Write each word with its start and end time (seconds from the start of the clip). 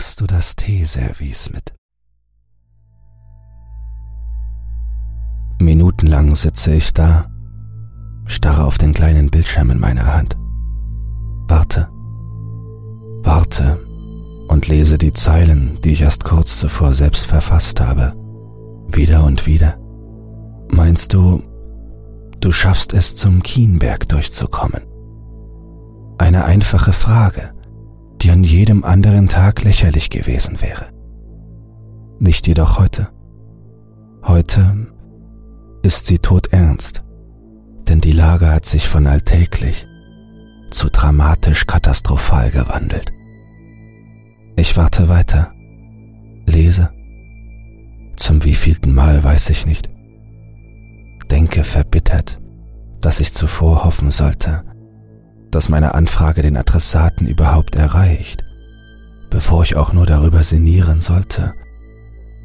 Bringst 0.00 0.22
du 0.22 0.26
das 0.26 0.56
Teeservice 0.56 1.50
mit? 1.52 1.74
Minutenlang 5.60 6.34
sitze 6.36 6.74
ich 6.74 6.94
da, 6.94 7.26
starre 8.24 8.64
auf 8.64 8.78
den 8.78 8.94
kleinen 8.94 9.30
Bildschirm 9.30 9.70
in 9.70 9.78
meiner 9.78 10.06
Hand. 10.06 10.38
Warte, 11.48 11.90
warte 13.24 13.78
und 14.48 14.68
lese 14.68 14.96
die 14.96 15.12
Zeilen, 15.12 15.78
die 15.82 15.92
ich 15.92 16.00
erst 16.00 16.24
kurz 16.24 16.58
zuvor 16.58 16.94
selbst 16.94 17.26
verfasst 17.26 17.78
habe, 17.82 18.14
wieder 18.88 19.22
und 19.24 19.44
wieder. 19.44 19.76
Meinst 20.70 21.12
du, 21.12 21.42
du 22.40 22.52
schaffst 22.52 22.94
es 22.94 23.16
zum 23.16 23.42
Kienberg 23.42 24.08
durchzukommen? 24.08 24.80
Eine 26.16 26.46
einfache 26.46 26.94
Frage, 26.94 27.52
die 28.22 28.30
an 28.30 28.44
jedem 28.44 28.84
anderen 28.84 29.28
Tag 29.28 29.62
lächerlich 29.62 30.10
gewesen 30.10 30.60
wäre. 30.60 30.86
Nicht 32.18 32.46
jedoch 32.46 32.78
heute. 32.78 33.08
Heute 34.22 34.88
ist 35.82 36.06
sie 36.06 36.18
todernst, 36.18 37.02
denn 37.88 38.00
die 38.00 38.12
Lage 38.12 38.48
hat 38.48 38.66
sich 38.66 38.88
von 38.88 39.06
alltäglich 39.06 39.86
zu 40.70 40.88
dramatisch 40.88 41.66
katastrophal 41.66 42.50
gewandelt. 42.50 43.12
Ich 44.56 44.76
warte 44.76 45.08
weiter, 45.08 45.52
lese. 46.46 46.90
Zum 48.16 48.44
wievielten 48.44 48.94
Mal 48.94 49.24
weiß 49.24 49.50
ich 49.50 49.66
nicht. 49.66 49.88
Denke 51.30 51.64
verbittert, 51.64 52.38
dass 53.00 53.20
ich 53.20 53.32
zuvor 53.32 53.84
hoffen 53.84 54.10
sollte, 54.10 54.64
dass 55.50 55.68
meine 55.68 55.94
Anfrage 55.94 56.42
den 56.42 56.56
Adressaten 56.56 57.26
überhaupt 57.26 57.74
erreicht, 57.74 58.44
bevor 59.30 59.62
ich 59.62 59.76
auch 59.76 59.92
nur 59.92 60.06
darüber 60.06 60.44
sinnieren 60.44 61.00
sollte, 61.00 61.54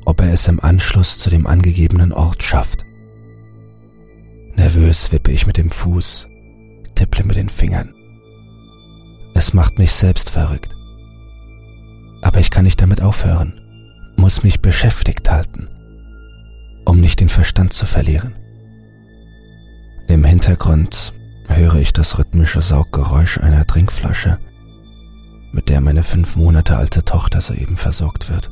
ob 0.05 0.21
er 0.21 0.33
es 0.33 0.47
im 0.47 0.59
Anschluss 0.59 1.19
zu 1.19 1.29
dem 1.29 1.47
angegebenen 1.47 2.13
Ort 2.13 2.43
schafft. 2.43 2.85
Nervös 4.55 5.11
wippe 5.11 5.31
ich 5.31 5.47
mit 5.47 5.57
dem 5.57 5.71
Fuß, 5.71 6.27
tipple 6.95 7.23
mit 7.23 7.35
den 7.35 7.49
Fingern. 7.49 7.93
Es 9.33 9.53
macht 9.53 9.77
mich 9.77 9.91
selbst 9.91 10.29
verrückt. 10.29 10.75
Aber 12.21 12.39
ich 12.39 12.51
kann 12.51 12.63
nicht 12.63 12.81
damit 12.81 13.01
aufhören, 13.01 13.59
muss 14.15 14.43
mich 14.43 14.61
beschäftigt 14.61 15.29
halten, 15.29 15.67
um 16.85 16.99
nicht 17.01 17.19
den 17.19 17.29
Verstand 17.29 17.73
zu 17.73 17.85
verlieren. 17.85 18.33
Im 20.07 20.23
Hintergrund 20.23 21.13
höre 21.47 21.75
ich 21.75 21.93
das 21.93 22.17
rhythmische 22.17 22.61
Sauggeräusch 22.61 23.39
einer 23.39 23.65
Trinkflasche, 23.65 24.39
mit 25.51 25.69
der 25.69 25.81
meine 25.81 26.03
fünf 26.03 26.35
Monate 26.35 26.77
alte 26.77 27.03
Tochter 27.03 27.41
soeben 27.41 27.77
versorgt 27.77 28.29
wird. 28.29 28.49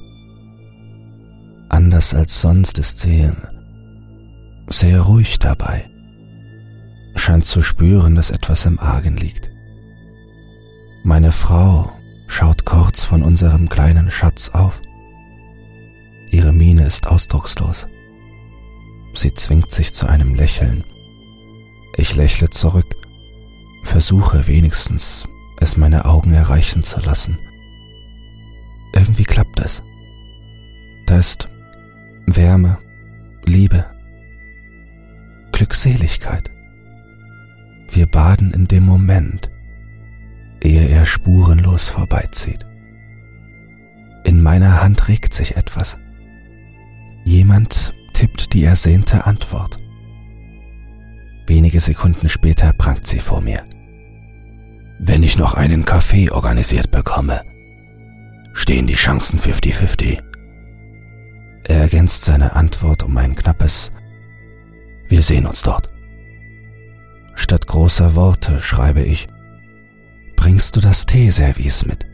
Anders 1.70 2.14
als 2.14 2.40
sonst 2.40 2.78
ist 2.80 3.00
sie 3.00 3.32
sehr 4.68 5.02
ruhig 5.02 5.40
dabei, 5.40 5.90
scheint 7.16 7.46
zu 7.46 7.62
spüren, 7.62 8.16
dass 8.16 8.30
etwas 8.30 8.66
im 8.66 8.80
Argen 8.80 9.18
liegt. 9.18 9.52
Meine 11.04 11.32
Frau 11.32 11.92
schaut 12.28 12.66
kurz 12.66 13.04
von 13.04 13.24
unserem 13.24 13.70
kleinen 13.70 14.10
Schatz 14.10 14.50
auf. 14.50 14.82
Ihre 16.32 16.54
Miene 16.54 16.86
ist 16.86 17.08
ausdruckslos. 17.08 17.88
Sie 19.14 19.34
zwingt 19.34 19.70
sich 19.70 19.94
zu 19.94 20.08
einem 20.08 20.34
Lächeln. 20.34 20.84
Ich 21.96 22.16
lächle 22.16 22.50
zurück, 22.50 22.96
versuche 23.84 24.48
wenigstens, 24.48 25.26
es 25.60 25.78
meine 25.78 26.06
Augen 26.06 26.34
erreichen 26.34 26.84
zu 26.84 27.00
lassen. 27.02 27.38
Irgendwie 28.96 29.24
klappt 29.24 29.60
es. 29.60 29.84
Da 31.06 31.20
ist 31.20 31.50
Wärme, 32.26 32.78
Liebe, 33.46 33.86
Glückseligkeit. 35.52 36.50
Wir 37.92 38.08
baden 38.08 38.52
in 38.54 38.68
dem 38.68 38.86
Moment, 38.86 39.52
ehe 40.64 40.88
er 40.88 41.06
spurenlos 41.06 41.90
vorbeizieht. 41.90 42.66
In 44.24 44.42
meiner 44.42 44.82
Hand 44.82 45.08
regt 45.10 45.34
sich 45.34 45.58
etwas. 45.58 46.00
Jemand 47.24 47.94
tippt 48.14 48.54
die 48.54 48.64
ersehnte 48.64 49.26
Antwort. 49.26 49.83
Wenige 51.48 51.80
Sekunden 51.80 52.30
später 52.30 52.72
prangt 52.74 53.08
sie 53.08 53.20
vor 53.20 53.42
mir. 53.42 53.64
Wenn 55.00 55.24
ich 55.24 55.38
noch 55.38 55.54
einen 55.56 55.84
Kaffee 55.84 56.32
organisiert 56.32 56.92
bekomme, 56.92 57.42
stehen 58.54 58.88
die 58.88 58.94
Chancen 58.94 59.40
50-50. 59.40 60.22
Er 61.66 61.78
ergänzt 61.78 62.24
seine 62.26 62.56
Antwort 62.56 63.04
um 63.04 63.18
ein 63.18 63.36
knappes 63.36 63.92
Wir 65.10 65.22
sehen 65.22 65.46
uns 65.46 65.62
dort. 65.62 65.88
Statt 67.36 67.68
großer 67.68 68.16
Worte 68.16 68.60
schreibe 68.60 69.02
ich 69.02 69.28
Bringst 70.36 70.76
du 70.76 70.80
das 70.80 71.06
Teeservice 71.06 71.86
mit? 71.86 72.06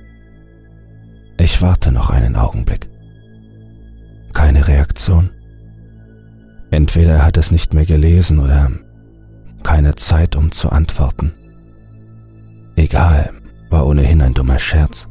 Ich 1.38 1.62
warte 1.62 1.92
noch 1.92 2.10
einen 2.10 2.36
Augenblick. 2.36 2.90
Keine 4.34 4.68
Reaktion. 4.68 5.32
Entweder 6.72 7.14
er 7.14 7.26
hat 7.26 7.38
es 7.38 7.52
nicht 7.52 7.74
mehr 7.74 7.86
gelesen 7.86 8.40
oder 8.40 8.72
keine 9.70 9.94
Zeit, 9.94 10.36
um 10.36 10.52
zu 10.52 10.70
antworten. 10.70 11.32
Egal, 12.76 13.32
war 13.70 13.86
ohnehin 13.86 14.20
ein 14.24 14.34
dummer 14.34 14.58
Scherz. 14.58 15.08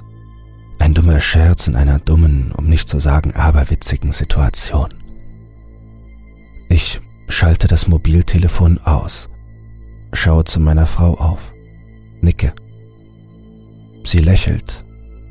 Ein 0.80 0.94
dummer 0.94 1.20
Scherz 1.20 1.68
in 1.68 1.76
einer 1.76 2.00
dummen, 2.00 2.50
um 2.50 2.66
nicht 2.66 2.88
zu 2.88 2.98
sagen 2.98 3.36
aberwitzigen 3.36 4.10
Situation. 4.10 4.88
Ich 6.68 7.00
schalte 7.28 7.68
das 7.68 7.86
Mobiltelefon 7.86 8.78
aus, 8.78 9.28
schaue 10.12 10.42
zu 10.42 10.58
meiner 10.58 10.88
Frau 10.88 11.14
auf, 11.14 11.52
nicke. 12.20 12.52
Sie 14.02 14.18
lächelt, 14.18 14.84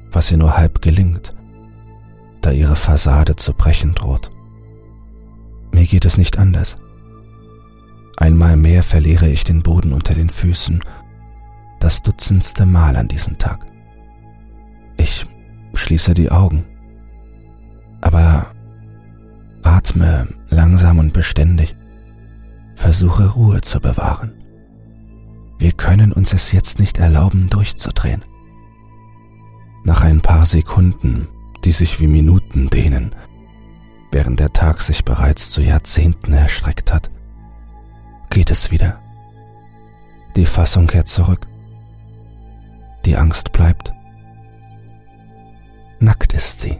was 0.09 0.31
ihr 0.31 0.37
nur 0.37 0.55
halb 0.55 0.81
gelingt, 0.81 1.35
da 2.39 2.51
ihre 2.51 2.77
Fassade 2.77 3.35
zu 3.35 3.51
brechen 3.53 3.93
droht. 3.93 4.29
Mir 5.73 5.85
geht 5.85 6.05
es 6.05 6.17
nicht 6.17 6.39
anders. 6.39 6.77
Einmal 8.17 8.57
mehr 8.57 8.81
verliere 8.81 9.29
ich 9.29 9.43
den 9.43 9.61
Boden 9.61 9.93
unter 9.93 10.15
den 10.15 10.29
Füßen, 10.29 10.81
das 11.79 12.01
dutzendste 12.01 12.65
Mal 12.65 12.95
an 12.95 13.07
diesem 13.07 13.37
Tag. 13.37 13.65
Ich 14.97 15.27
schließe 15.75 16.15
die 16.15 16.31
Augen, 16.31 16.65
aber 18.01 18.47
atme 19.61 20.27
langsam 20.49 20.97
und 20.97 21.13
beständig, 21.13 21.75
versuche 22.75 23.29
Ruhe 23.33 23.61
zu 23.61 23.79
bewahren. 23.79 24.33
Wir 25.59 25.71
können 25.71 26.11
uns 26.11 26.33
es 26.33 26.51
jetzt 26.51 26.79
nicht 26.79 26.97
erlauben, 26.97 27.49
durchzudrehen. 27.49 28.25
Nach 29.83 30.03
ein 30.03 30.21
paar 30.21 30.47
Sekunden, 30.47 31.27
die 31.63 31.71
sich 31.71 31.99
wie 31.99 32.07
Minuten 32.07 32.67
dehnen, 32.67 33.15
während 34.11 34.39
der 34.39 34.53
Tag 34.53 34.81
sich 34.81 35.05
bereits 35.05 35.51
zu 35.51 35.61
Jahrzehnten 35.61 36.33
erstreckt 36.33 36.91
hat, 36.91 37.11
geht 38.29 38.51
es 38.51 38.71
wieder. 38.71 38.99
Die 40.35 40.45
Fassung 40.45 40.87
kehrt 40.87 41.07
zurück. 41.07 41.47
Die 43.05 43.17
Angst 43.17 43.51
bleibt. 43.51 43.93
Nackt 45.99 46.33
ist 46.33 46.59
sie, 46.59 46.77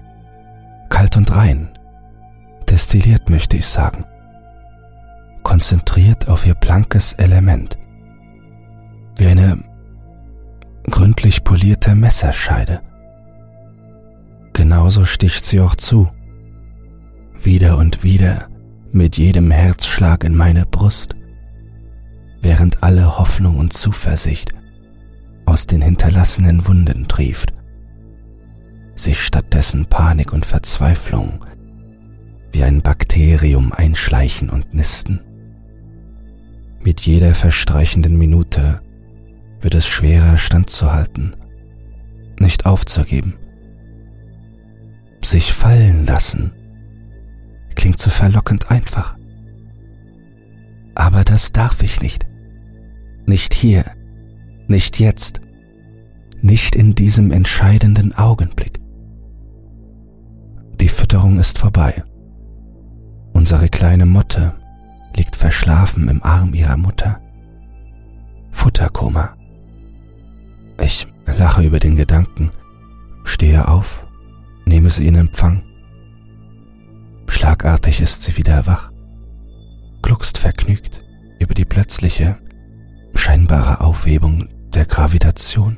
kalt 0.90 1.18
und 1.18 1.36
rein, 1.36 1.70
destilliert 2.70 3.30
möchte 3.30 3.58
ich 3.58 3.68
sagen, 3.68 4.06
konzentriert 5.42 6.28
auf 6.28 6.46
ihr 6.46 6.54
blankes 6.54 7.14
Element, 7.14 7.80
wie 9.16 9.26
eine 9.26 9.58
gründlich 10.90 11.44
polierte 11.44 11.96
Messerscheide. 11.96 12.82
Genauso 14.54 15.06
sticht 15.06 15.46
sie 15.46 15.60
auch 15.60 15.76
zu. 15.76 16.10
Wieder 17.40 17.78
und 17.78 18.04
wieder 18.04 18.50
mit 18.92 19.18
jedem 19.18 19.52
Herzschlag 19.52 20.24
in 20.24 20.36
meine 20.36 20.66
Brust, 20.66 21.16
während 22.42 22.84
alle 22.84 23.18
Hoffnung 23.18 23.58
und 23.58 23.74
Zuversicht 23.74 24.54
aus 25.46 25.68
den 25.68 25.82
hinterlassenen 25.82 26.68
Wunden 26.68 27.08
trieft, 27.08 27.54
sich 28.96 29.24
stattdessen 29.24 29.86
Panik 29.86 30.34
und 30.34 30.46
Verzweiflung 30.46 31.46
wie 32.52 32.64
ein 32.64 32.82
Bakterium 32.82 33.74
einschleichen 33.74 34.50
und 34.50 34.74
nisten. 34.74 35.22
Mit 36.80 37.02
jeder 37.02 37.36
verstreichenden 37.36 38.18
Minute 38.18 38.82
wird 39.60 39.76
es 39.76 39.86
schwerer 39.88 40.38
standzuhalten, 40.38 41.36
nicht 42.40 42.66
aufzugeben 42.66 43.34
sich 45.28 45.52
fallen 45.52 46.06
lassen 46.06 46.52
klingt 47.76 48.00
so 48.00 48.10
verlockend 48.10 48.72
einfach. 48.72 49.17
Aber 50.98 51.24
das 51.24 51.52
darf 51.52 51.84
ich 51.84 52.02
nicht. 52.02 52.26
Nicht 53.26 53.54
hier, 53.54 53.86
nicht 54.68 55.00
jetzt, 55.00 55.42
nicht 56.42 56.76
in 56.76 56.96
diesem 56.96 57.32
entscheidenden 57.32 58.14
Augenblick. 58.18 58.78
Morgen 61.38 61.42
ist 61.42 61.60
vorbei. 61.60 62.04
Unsere 63.34 63.70
kleine 63.70 64.08
Motte 64.08 64.54
liegt 65.16 65.36
verschlafen 65.36 66.08
im 66.08 66.24
Arm 66.24 66.56
ihrer 66.56 66.78
Mutter. 66.78 67.20
Futterkoma. 68.50 69.36
Ich 70.82 71.06
lache 71.26 71.64
über 71.64 71.80
den 71.80 71.96
Gedanken, 71.96 72.50
stehe 73.24 73.68
auf, 73.68 74.08
nehme 74.66 74.90
sie 74.90 75.06
in 75.06 75.16
Empfang. 75.16 75.62
Schlagartig 77.28 78.02
ist 78.02 78.24
sie 78.24 78.38
wieder 78.38 78.66
wach, 78.66 78.90
gluckst 80.28 80.40
vergnügt 80.40 81.06
über 81.40 81.54
die 81.54 81.64
plötzliche, 81.64 82.38
scheinbare 83.16 83.80
Aufhebung 83.80 84.50
der 84.74 84.86
Gravitation. 84.86 85.78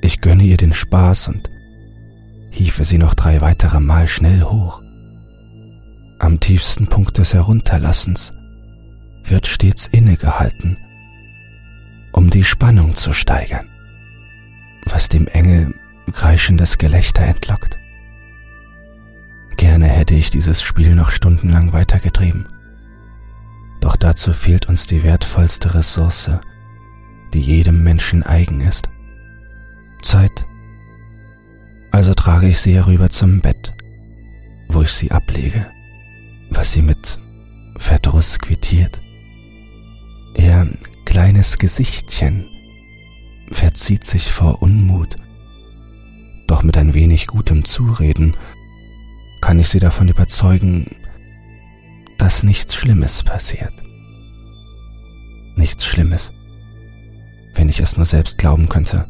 Ich 0.00 0.22
gönne 0.22 0.44
ihr 0.44 0.56
den 0.56 0.72
Spaß 0.72 1.28
und 1.28 1.50
hiefe 2.50 2.84
sie 2.84 2.96
noch 2.96 3.14
drei 3.14 3.42
weitere 3.42 3.80
Mal 3.80 4.08
schnell 4.08 4.44
hoch. 4.44 4.80
Am 6.20 6.40
tiefsten 6.40 6.86
Punkt 6.86 7.18
des 7.18 7.34
Herunterlassens 7.34 8.32
wird 9.24 9.46
stets 9.46 9.88
innegehalten, 9.88 10.78
um 12.12 12.30
die 12.30 12.44
Spannung 12.44 12.94
zu 12.94 13.12
steigern, 13.12 13.68
was 14.86 15.10
dem 15.10 15.26
Engel 15.26 15.74
kreischendes 16.12 16.78
Gelächter 16.78 17.24
entlockt. 17.24 17.78
Gerne 19.58 19.86
hätte 19.86 20.14
ich 20.14 20.30
dieses 20.30 20.62
Spiel 20.62 20.94
noch 20.94 21.10
stundenlang 21.10 21.74
weitergetrieben. 21.74 22.46
Doch 23.82 23.96
dazu 23.96 24.32
fehlt 24.32 24.68
uns 24.68 24.86
die 24.86 25.02
wertvollste 25.02 25.74
Ressource, 25.74 26.30
die 27.34 27.40
jedem 27.40 27.82
Menschen 27.82 28.22
eigen 28.22 28.60
ist. 28.60 28.88
Zeit. 30.02 30.46
Also 31.90 32.14
trage 32.14 32.48
ich 32.48 32.60
sie 32.60 32.74
herüber 32.74 33.10
zum 33.10 33.40
Bett, 33.40 33.74
wo 34.68 34.82
ich 34.82 34.92
sie 34.92 35.10
ablege, 35.10 35.66
was 36.48 36.72
sie 36.72 36.80
mit 36.80 37.18
Verdruss 37.76 38.38
quittiert. 38.38 39.02
Ihr 40.36 40.68
kleines 41.04 41.58
Gesichtchen 41.58 42.46
verzieht 43.50 44.04
sich 44.04 44.32
vor 44.32 44.62
Unmut, 44.62 45.16
doch 46.46 46.62
mit 46.62 46.76
ein 46.76 46.94
wenig 46.94 47.26
gutem 47.26 47.64
Zureden 47.64 48.36
kann 49.40 49.58
ich 49.58 49.68
sie 49.68 49.80
davon 49.80 50.06
überzeugen, 50.06 50.86
dass 52.22 52.44
nichts 52.44 52.76
Schlimmes 52.76 53.24
passiert. 53.24 53.72
Nichts 55.56 55.84
Schlimmes, 55.84 56.32
wenn 57.54 57.68
ich 57.68 57.80
es 57.80 57.96
nur 57.96 58.06
selbst 58.06 58.38
glauben 58.38 58.68
könnte. 58.68 59.08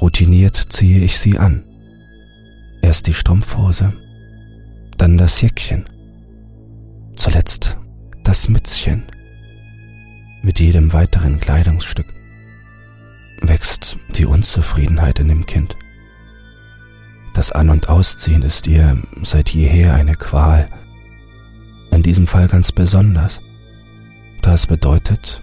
Routiniert 0.00 0.56
ziehe 0.56 1.04
ich 1.04 1.18
sie 1.18 1.38
an. 1.38 1.64
Erst 2.80 3.08
die 3.08 3.12
Strumpfhose, 3.12 3.92
dann 4.96 5.18
das 5.18 5.42
Jäckchen, 5.42 5.84
zuletzt 7.14 7.76
das 8.22 8.48
Mützchen. 8.48 9.02
Mit 10.40 10.60
jedem 10.60 10.94
weiteren 10.94 11.38
Kleidungsstück 11.40 12.06
wächst 13.42 13.98
die 14.16 14.24
Unzufriedenheit 14.24 15.18
in 15.18 15.28
dem 15.28 15.44
Kind. 15.44 15.76
Das 17.34 17.52
An- 17.52 17.68
und 17.68 17.90
Ausziehen 17.90 18.40
ist 18.40 18.66
ihr 18.66 18.96
seit 19.22 19.50
jeher 19.50 19.92
eine 19.92 20.16
Qual, 20.16 20.70
in 21.92 22.02
diesem 22.02 22.26
Fall 22.26 22.48
ganz 22.48 22.72
besonders, 22.72 23.40
da 24.40 24.54
es 24.54 24.66
bedeutet, 24.66 25.42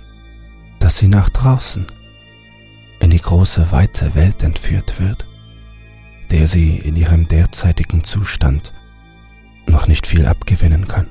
dass 0.79 0.97
sie 0.97 1.07
nach 1.07 1.29
draußen 1.29 1.85
in 2.99 3.11
die 3.11 3.21
große 3.21 3.71
weite 3.71 4.13
Welt 4.15 4.43
entführt 4.43 4.99
wird, 4.99 5.25
der 6.31 6.47
sie 6.47 6.77
in 6.77 6.95
ihrem 6.95 7.27
derzeitigen 7.27 8.03
Zustand 8.03 8.73
noch 9.67 9.87
nicht 9.87 10.07
viel 10.07 10.25
abgewinnen 10.25 10.87
kann. 10.87 11.07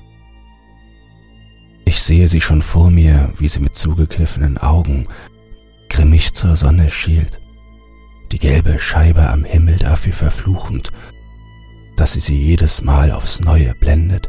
Ich 1.84 2.02
sehe 2.02 2.28
sie 2.28 2.40
schon 2.40 2.60
vor 2.60 2.90
mir, 2.90 3.32
wie 3.38 3.48
sie 3.48 3.60
mit 3.60 3.74
zugekniffenen 3.74 4.58
Augen 4.58 5.08
grimmig 5.88 6.34
zur 6.34 6.56
Sonne 6.56 6.90
schielt, 6.90 7.40
die 8.30 8.38
gelbe 8.38 8.78
Scheibe 8.78 9.28
am 9.28 9.44
Himmel 9.44 9.76
dafür 9.76 10.12
verfluchend, 10.12 10.90
dass 11.96 12.12
sie 12.12 12.20
sie 12.20 12.38
jedes 12.38 12.82
Mal 12.82 13.10
aufs 13.10 13.40
Neue 13.40 13.74
blendet. 13.74 14.28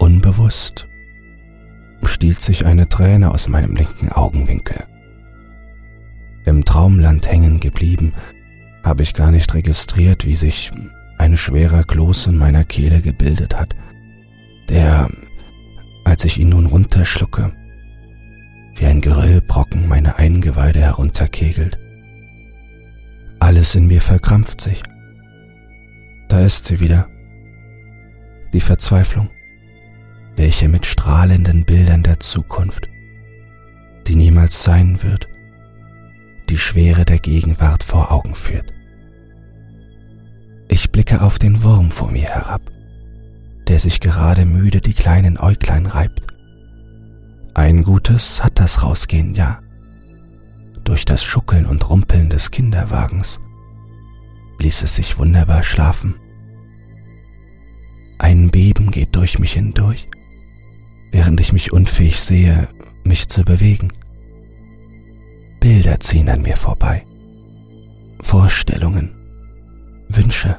Unbewusst 0.00 0.88
stiehlt 2.04 2.40
sich 2.40 2.64
eine 2.64 2.88
Träne 2.88 3.32
aus 3.32 3.48
meinem 3.48 3.76
linken 3.76 4.10
Augenwinkel. 4.10 4.86
Im 6.46 6.64
Traumland 6.64 7.30
hängen 7.30 7.60
geblieben, 7.60 8.14
habe 8.82 9.02
ich 9.02 9.12
gar 9.12 9.30
nicht 9.30 9.52
registriert, 9.52 10.24
wie 10.24 10.36
sich 10.36 10.70
ein 11.18 11.36
schwerer 11.36 11.84
Kloß 11.84 12.28
in 12.28 12.38
meiner 12.38 12.64
Kehle 12.64 13.02
gebildet 13.02 13.54
hat, 13.54 13.76
der, 14.70 15.10
als 16.06 16.24
ich 16.24 16.38
ihn 16.38 16.48
nun 16.48 16.64
runterschlucke, 16.64 17.52
wie 18.76 18.86
ein 18.86 19.02
Geröllbrocken 19.02 19.86
meine 19.86 20.16
Eingeweide 20.16 20.80
herunterkegelt. 20.80 21.78
Alles 23.38 23.74
in 23.74 23.86
mir 23.86 24.00
verkrampft 24.00 24.62
sich. 24.62 24.82
Da 26.28 26.40
ist 26.40 26.64
sie 26.64 26.80
wieder. 26.80 27.06
Die 28.54 28.62
Verzweiflung, 28.62 29.28
welche 30.40 30.70
mit 30.70 30.86
strahlenden 30.86 31.66
Bildern 31.66 32.02
der 32.02 32.18
Zukunft, 32.18 32.88
die 34.06 34.16
niemals 34.16 34.64
sein 34.64 35.02
wird, 35.02 35.28
die 36.48 36.56
Schwere 36.56 37.04
der 37.04 37.18
Gegenwart 37.18 37.82
vor 37.82 38.10
Augen 38.10 38.34
führt. 38.34 38.72
Ich 40.66 40.90
blicke 40.90 41.20
auf 41.20 41.38
den 41.38 41.62
Wurm 41.62 41.90
vor 41.90 42.10
mir 42.10 42.22
herab, 42.22 42.62
der 43.68 43.78
sich 43.78 44.00
gerade 44.00 44.46
müde 44.46 44.80
die 44.80 44.94
kleinen 44.94 45.36
Äuglein 45.36 45.84
reibt. 45.84 46.22
Ein 47.52 47.82
Gutes 47.82 48.42
hat 48.42 48.58
das 48.58 48.82
Rausgehen, 48.82 49.34
ja. 49.34 49.60
Durch 50.84 51.04
das 51.04 51.22
Schuckeln 51.22 51.66
und 51.66 51.90
Rumpeln 51.90 52.30
des 52.30 52.50
Kinderwagens 52.50 53.40
ließ 54.58 54.84
es 54.84 54.94
sich 54.94 55.18
wunderbar 55.18 55.64
schlafen. 55.64 56.14
Ein 58.18 58.50
Beben 58.50 58.90
geht 58.90 59.14
durch 59.14 59.38
mich 59.38 59.52
hindurch, 59.52 60.08
während 61.12 61.40
ich 61.40 61.52
mich 61.52 61.72
unfähig 61.72 62.20
sehe, 62.20 62.68
mich 63.04 63.28
zu 63.28 63.44
bewegen. 63.44 63.88
Bilder 65.60 66.00
ziehen 66.00 66.28
an 66.28 66.42
mir 66.42 66.56
vorbei. 66.56 67.04
Vorstellungen, 68.20 69.10
Wünsche, 70.08 70.56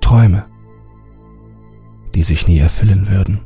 Träume, 0.00 0.46
die 2.14 2.22
sich 2.22 2.46
nie 2.46 2.58
erfüllen 2.58 3.08
würden. 3.08 3.40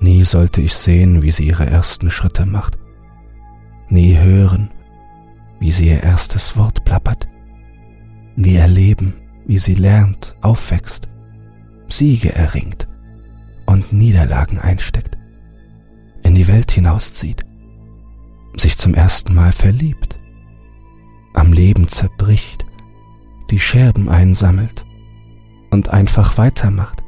Nie 0.00 0.24
sollte 0.24 0.60
ich 0.60 0.74
sehen, 0.74 1.22
wie 1.22 1.30
sie 1.30 1.46
ihre 1.46 1.66
ersten 1.66 2.10
Schritte 2.10 2.46
macht. 2.46 2.78
Nie 3.88 4.18
hören, 4.18 4.70
wie 5.60 5.70
sie 5.70 5.88
ihr 5.88 6.02
erstes 6.02 6.56
Wort 6.56 6.84
plappert. 6.84 7.28
Nie 8.36 8.56
erleben, 8.56 9.14
wie 9.46 9.58
sie 9.58 9.74
lernt, 9.74 10.36
aufwächst, 10.40 11.08
Siege 11.88 12.34
erringt 12.34 12.88
und 13.90 13.98
Niederlagen 13.98 14.58
einsteckt, 14.58 15.18
in 16.22 16.34
die 16.34 16.48
Welt 16.48 16.70
hinauszieht 16.70 17.44
sich 18.56 18.76
zum 18.76 18.94
ersten 18.94 19.34
Mal 19.34 19.52
verliebt, 19.52 20.18
am 21.34 21.52
Leben 21.52 21.88
zerbricht, 21.88 22.64
die 23.50 23.58
Scherben 23.58 24.08
einsammelt 24.08 24.84
und 25.70 25.88
einfach 25.88 26.38
weitermacht, 26.38 27.02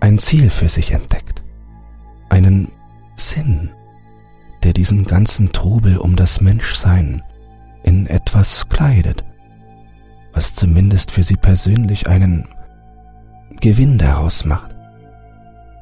ein 0.00 0.18
Ziel 0.18 0.50
für 0.50 0.68
sich 0.68 0.90
entdeckt, 0.90 1.44
einen 2.28 2.68
Sinn, 3.16 3.70
der 4.64 4.72
diesen 4.72 5.04
ganzen 5.04 5.52
Trubel 5.52 5.98
um 5.98 6.16
das 6.16 6.40
Menschsein 6.40 7.22
in 7.84 8.06
etwas 8.06 8.68
kleidet, 8.68 9.24
was 10.32 10.54
zumindest 10.54 11.10
für 11.10 11.22
sie 11.22 11.36
persönlich 11.36 12.08
einen 12.08 12.48
Gewinn 13.60 13.98
daraus 13.98 14.44
macht, 14.44 14.73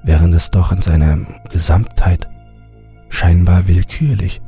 während 0.03 0.35
es 0.35 0.51
doch 0.51 0.73
in 0.73 0.83
seiner 0.83 1.19
Gesamtheit 1.51 2.29
scheinbar 3.09 3.69
willkürlich 3.69 4.41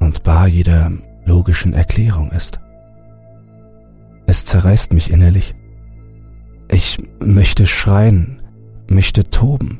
und 0.00 0.22
bar 0.22 0.46
jeder 0.46 0.90
logischen 1.24 1.74
Erklärung 1.74 2.30
ist. 2.32 2.60
Es 4.26 4.44
zerreißt 4.44 4.92
mich 4.92 5.10
innerlich. 5.10 5.54
Ich 6.70 6.98
möchte 7.20 7.66
schreien, 7.66 8.42
möchte 8.88 9.24
toben, 9.24 9.78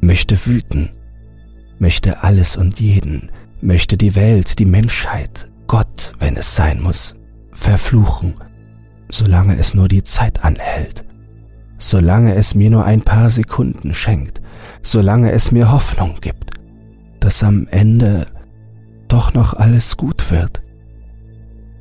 möchte 0.00 0.46
wüten, 0.46 0.90
möchte 1.78 2.22
alles 2.22 2.56
und 2.56 2.80
jeden, 2.80 3.30
möchte 3.60 3.96
die 3.96 4.14
Welt, 4.14 4.58
die 4.58 4.66
Menschheit, 4.66 5.50
Gott, 5.66 6.12
wenn 6.18 6.36
es 6.36 6.54
sein 6.54 6.82
muss, 6.82 7.16
verfluchen, 7.52 8.34
solange 9.08 9.56
es 9.56 9.74
nur 9.74 9.88
die 9.88 10.02
Zeit 10.02 10.44
anhält, 10.44 11.04
solange 11.82 12.34
es 12.34 12.54
mir 12.54 12.70
nur 12.70 12.84
ein 12.84 13.02
paar 13.02 13.30
Sekunden 13.30 13.94
schenkt, 13.94 14.40
solange 14.82 15.32
es 15.32 15.52
mir 15.52 15.70
Hoffnung 15.72 16.16
gibt 16.20 16.52
dass 17.22 17.44
am 17.44 17.68
Ende 17.70 18.26
doch 19.06 19.32
noch 19.32 19.54
alles 19.54 19.96
gut 19.96 20.32
wird. 20.32 20.60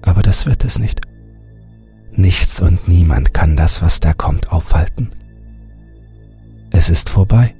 Aber 0.03 0.21
das 0.21 0.45
wird 0.45 0.63
es 0.63 0.77
nicht. 0.77 1.01
Nichts 2.11 2.61
und 2.61 2.87
niemand 2.87 3.33
kann 3.33 3.55
das, 3.55 3.81
was 3.81 3.99
da 3.99 4.13
kommt, 4.13 4.51
aufhalten. 4.51 5.09
Es 6.69 6.89
ist 6.89 7.09
vorbei. 7.09 7.55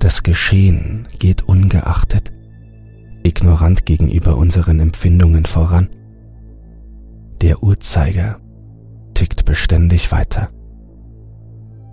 Das 0.00 0.24
Geschehen 0.24 1.06
geht 1.20 1.42
ungeachtet, 1.42 2.32
ignorant 3.22 3.86
gegenüber 3.86 4.36
unseren 4.36 4.80
Empfindungen 4.80 5.46
voran. 5.46 5.88
Der 7.40 7.62
Uhrzeiger 7.62 8.40
tickt 9.14 9.44
beständig 9.44 10.10
weiter. 10.10 10.50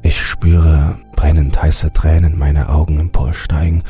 Ich 0.04 0.22
spüre 0.22 1.00
brennend 1.16 1.62
heiße 1.62 1.94
Tränen 1.94 2.38
meine 2.38 2.68
Augen 2.68 3.00
emporsteigen. 3.00 3.84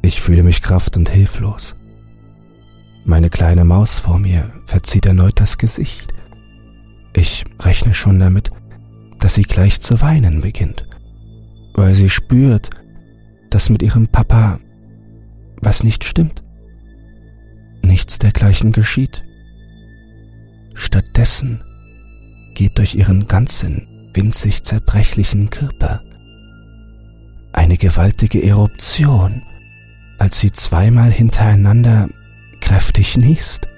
Ich 0.00 0.20
fühle 0.20 0.42
mich 0.42 0.62
kraft 0.62 0.96
und 0.96 1.10
hilflos. 1.10 1.74
Meine 3.04 3.28
kleine 3.28 3.64
Maus 3.64 3.98
vor 3.98 4.18
mir 4.18 4.50
verzieht 4.64 5.04
erneut 5.04 5.38
das 5.38 5.58
Gesicht. 5.58 6.14
Ich 7.12 7.44
rechne 7.60 7.92
schon 7.92 8.18
damit, 8.18 8.48
dass 9.18 9.34
sie 9.34 9.42
gleich 9.42 9.80
zu 9.82 10.00
weinen 10.00 10.40
beginnt, 10.40 10.88
weil 11.74 11.94
sie 11.94 12.08
spürt, 12.08 12.70
dass 13.50 13.68
mit 13.68 13.82
ihrem 13.82 14.08
Papa 14.08 14.58
was 15.60 15.84
nicht 15.84 16.04
stimmt. 16.04 16.42
Nichts 17.82 18.18
dergleichen 18.18 18.72
geschieht. 18.72 19.22
Stattdessen 20.74 21.62
geht 22.54 22.78
durch 22.78 22.94
ihren 22.94 23.26
ganzen 23.26 23.86
winzig 24.14 24.64
zerbrechlichen 24.64 25.50
Körper 25.50 26.02
eine 27.54 27.76
gewaltige 27.76 28.42
Eruption, 28.42 29.42
als 30.18 30.40
sie 30.40 30.52
zweimal 30.52 31.10
hintereinander 31.10 32.08
kräftig 32.60 33.16
niest. 33.16 33.68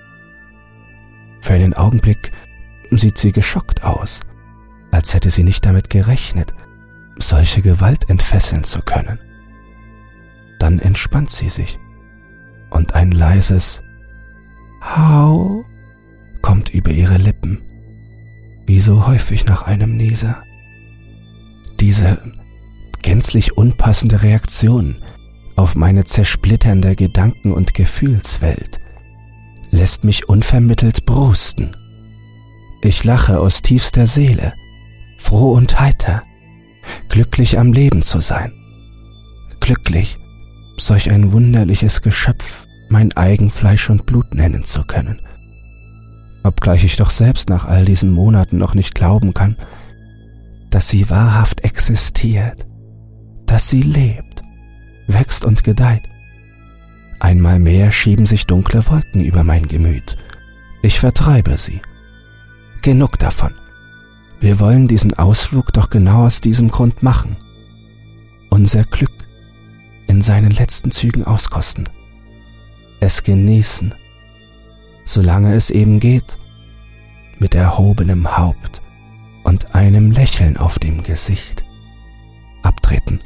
Für 1.41 1.53
einen 1.55 1.75
Augenblick 1.75 2.33
sieht 2.91 3.19
sie 3.19 3.33
geschockt 3.33 3.85
aus, 3.85 4.21
als 4.91 5.13
hätte 5.15 5.31
sie 5.31 5.43
nicht 5.43 5.65
damit 5.67 5.91
gerechnet, 5.91 6.55
solche 7.19 7.63
Gewalt 7.63 8.09
entfesseln 8.09 8.65
zu 8.65 8.81
können. 8.81 9.19
Dann 10.59 10.79
entspannt 10.79 11.31
sie 11.31 11.51
sich 11.51 11.79
und 12.71 12.95
ein 12.95 13.13
leises 13.13 13.83
Hau 14.83 15.65
kommt 16.43 16.71
über 16.71 16.91
ihre 16.91 17.19
Lippen, 17.19 17.61
wie 18.67 18.81
so 18.81 19.07
häufig 19.07 19.47
nach 19.47 19.63
einem 19.63 19.97
Nieser. 19.97 20.43
Diese 21.81 22.19
gänzlich 23.03 23.57
unpassende 23.57 24.23
Reaktion 24.23 24.97
auf 25.55 25.75
meine 25.75 26.05
zersplitternde 26.05 26.97
Gedanken- 26.97 27.53
und 27.53 27.75
Gefühlswelt 27.75 28.81
lässt 29.71 30.05
mich 30.05 30.29
unvermittelt 30.29 31.07
brusten. 31.07 31.77
Ich 32.83 33.05
lache 33.05 33.41
aus 33.41 33.63
tiefster 33.63 34.07
Seele, 34.07 34.53
froh 35.19 35.53
und 35.53 35.81
heiter, 35.81 36.23
glücklich 37.09 37.59
am 37.59 37.73
Leben 37.73 38.03
zu 38.03 38.21
sein, 38.21 38.53
glücklich, 39.61 40.17
solch 40.77 41.11
ein 41.11 41.33
wunderliches 41.33 42.03
Geschöpf 42.03 42.67
mein 42.89 43.17
eigen 43.17 43.51
Fleisch 43.51 43.91
und 43.91 44.07
Blut 44.07 44.35
nennen 44.35 44.65
zu 44.65 44.85
können. 44.85 45.21
Obgleich 46.47 46.85
ich 46.85 46.95
doch 46.95 47.11
selbst 47.11 47.49
nach 47.49 47.65
all 47.65 47.85
diesen 47.85 48.13
Monaten 48.13 48.57
noch 48.57 48.75
nicht 48.75 48.95
glauben 48.95 49.35
kann, 49.35 49.57
dass 50.71 50.89
sie 50.89 51.11
wahrhaft 51.11 51.65
existiert, 51.65 52.65
dass 53.47 53.69
sie 53.69 53.83
lebt, 53.83 54.43
wächst 55.09 55.45
und 55.45 55.65
gedeiht. 55.65 56.05
Einmal 57.19 57.59
mehr 57.59 57.91
schieben 57.91 58.27
sich 58.27 58.47
dunkle 58.47 58.87
Wolken 58.87 59.25
über 59.25 59.43
mein 59.43 59.67
Gemüt. 59.67 60.17
Ich 60.83 61.01
vertreibe 61.01 61.59
sie. 61.59 61.81
Genug 62.81 63.19
davon. 63.19 63.53
Wir 64.39 64.61
wollen 64.61 64.87
diesen 64.87 65.15
Ausflug 65.15 65.73
doch 65.73 65.91
genau 65.91 66.27
aus 66.27 66.41
diesem 66.41 66.69
Grund 66.71 67.03
machen. 67.03 67.37
Unser 68.51 68.85
Glück 68.85 69.11
in 70.07 70.23
seinen 70.23 70.53
letzten 70.53 70.93
Zügen 70.93 71.25
auskosten. 71.25 71.89
Es 73.01 73.25
genießen, 73.25 73.95
solange 75.07 75.55
es 75.55 75.71
eben 75.71 76.01
geht, 76.01 76.37
mit 77.39 77.55
erhobenem 77.55 78.37
Haupt 78.37 78.83
und 79.45 79.75
einem 79.75 80.11
Lächeln 80.11 80.59
auf 80.59 80.79
dem 80.79 81.03
Gesicht. 81.03 81.65
Abtreten 82.63 83.21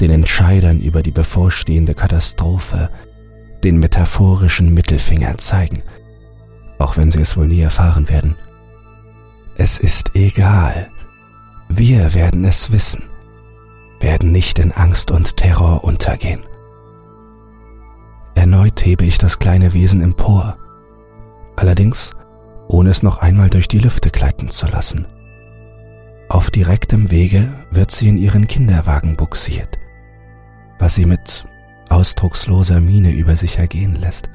den 0.00 0.10
Entscheidern 0.10 0.80
über 0.80 1.02
die 1.02 1.10
bevorstehende 1.10 1.94
Katastrophe 1.94 2.90
den 3.64 3.78
metaphorischen 3.78 4.72
Mittelfinger 4.72 5.36
zeigen, 5.38 5.82
auch 6.78 6.96
wenn 6.96 7.10
sie 7.10 7.20
es 7.20 7.36
wohl 7.36 7.48
nie 7.48 7.60
erfahren 7.60 8.08
werden. 8.08 8.36
Es 9.56 9.78
ist 9.78 10.14
egal. 10.14 10.88
Wir 11.68 12.14
werden 12.14 12.44
es 12.44 12.70
wissen, 12.70 13.02
werden 14.00 14.30
nicht 14.30 14.60
in 14.60 14.70
Angst 14.72 15.10
und 15.10 15.36
Terror 15.36 15.82
untergehen. 15.82 16.42
Erneut 18.36 18.84
hebe 18.84 19.04
ich 19.04 19.18
das 19.18 19.40
kleine 19.40 19.72
Wesen 19.72 20.00
empor, 20.00 20.56
allerdings 21.58 22.12
ohne 22.68 22.90
es 22.90 23.02
noch 23.02 23.18
einmal 23.18 23.48
durch 23.48 23.68
die 23.68 23.78
Lüfte 23.78 24.10
gleiten 24.10 24.48
zu 24.48 24.66
lassen. 24.66 25.06
Auf 26.28 26.50
direktem 26.50 27.10
Wege 27.10 27.48
wird 27.70 27.90
sie 27.90 28.08
in 28.08 28.18
ihren 28.18 28.46
Kinderwagen 28.46 29.16
buxiert 29.16 29.78
was 30.78 30.94
sie 30.94 31.06
mit 31.06 31.44
ausdrucksloser 31.88 32.80
Miene 32.80 33.10
über 33.10 33.36
sich 33.36 33.58
ergehen 33.58 33.96
lässt. 33.96 34.28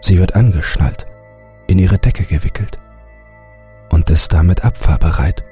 Sie 0.00 0.18
wird 0.18 0.34
angeschnallt, 0.34 1.06
in 1.66 1.78
ihre 1.78 1.98
Decke 1.98 2.24
gewickelt 2.24 2.78
und 3.90 4.10
ist 4.10 4.32
damit 4.32 4.64
abfahrbereit, 4.64 5.44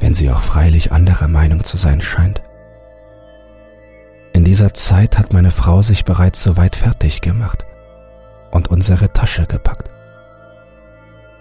wenn 0.00 0.14
sie 0.14 0.30
auch 0.30 0.42
freilich 0.42 0.92
anderer 0.92 1.28
Meinung 1.28 1.64
zu 1.64 1.76
sein 1.76 2.00
scheint. 2.00 2.42
In 4.32 4.44
dieser 4.44 4.74
Zeit 4.74 5.18
hat 5.18 5.32
meine 5.32 5.50
Frau 5.50 5.82
sich 5.82 6.04
bereits 6.04 6.42
soweit 6.42 6.76
fertig 6.76 7.20
gemacht 7.20 7.66
und 8.52 8.68
unsere 8.68 9.12
Tasche 9.12 9.46
gepackt. 9.46 9.90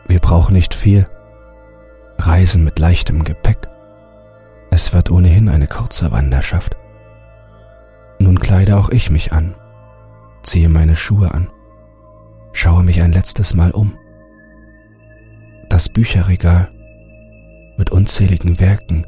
Wir 0.08 0.20
brauchen 0.20 0.54
nicht 0.54 0.74
viel, 0.74 1.08
reisen 2.18 2.64
mit 2.64 2.80
leichtem 2.80 3.24
Gepäck. 3.24 3.68
Es 4.72 4.94
wird 4.94 5.12
ohnehin 5.12 5.50
eine 5.50 5.68
kurze 5.68 6.12
Wanderschaft. 6.12 6.76
Nun 8.20 8.40
kleide 8.40 8.78
auch 8.78 8.90
ich 8.90 9.10
mich 9.10 9.32
an, 9.34 9.56
ziehe 10.44 10.70
meine 10.70 10.96
Schuhe 10.96 11.34
an, 11.34 11.50
schaue 12.54 12.84
mich 12.84 13.02
ein 13.02 13.12
letztes 13.12 13.54
Mal 13.54 13.72
um. 13.72 13.98
Das 15.70 15.90
Bücherregal 15.90 16.72
mit 17.78 17.90
unzähligen 17.92 18.60
Werken, 18.60 19.06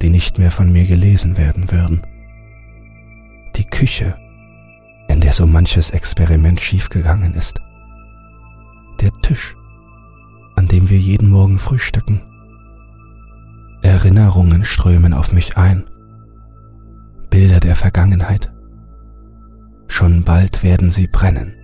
die 0.00 0.10
nicht 0.10 0.38
mehr 0.38 0.50
von 0.50 0.72
mir 0.72 0.84
gelesen 0.86 1.36
werden 1.36 1.70
würden. 1.70 2.02
Die 3.56 3.64
Küche, 3.64 4.16
in 5.08 5.20
der 5.20 5.32
so 5.32 5.46
manches 5.46 5.90
Experiment 5.90 6.60
schiefgegangen 6.60 7.34
ist. 7.34 7.60
Der 9.00 9.12
Tisch, 9.22 9.54
an 10.56 10.68
dem 10.68 10.88
wir 10.88 10.98
jeden 10.98 11.30
Morgen 11.30 11.58
frühstücken. 11.58 12.20
Erinnerungen 13.82 14.64
strömen 14.64 15.12
auf 15.12 15.32
mich 15.32 15.56
ein 15.56 15.84
Bilder 17.30 17.60
der 17.60 17.76
Vergangenheit. 17.76 18.52
Schon 19.86 20.24
bald 20.24 20.62
werden 20.62 20.90
sie 20.90 21.06
brennen. 21.06 21.54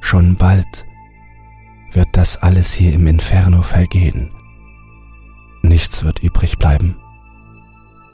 Schon 0.00 0.36
bald 0.36 0.84
wird 1.92 2.08
das 2.12 2.42
alles 2.42 2.72
hier 2.72 2.92
im 2.92 3.06
Inferno 3.06 3.62
vergehen. 3.62 4.30
Nichts 5.62 6.04
wird 6.04 6.22
übrig 6.22 6.58
bleiben, 6.58 6.96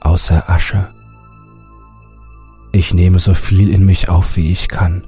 außer 0.01 0.49
Asche. 0.49 0.95
Ich 2.73 2.95
nehme 2.95 3.19
so 3.19 3.35
viel 3.35 3.71
in 3.71 3.85
mich 3.85 4.09
auf, 4.09 4.37
wie 4.37 4.53
ich 4.53 4.69
kann, 4.69 5.07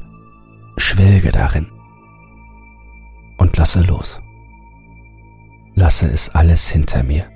schwelge 0.76 1.33
darin 1.33 1.66
und 3.38 3.57
lasse 3.57 3.83
los. 3.83 4.21
Lasse 5.75 6.07
es 6.07 6.28
alles 6.31 6.69
hinter 6.69 7.02
mir. 7.02 7.31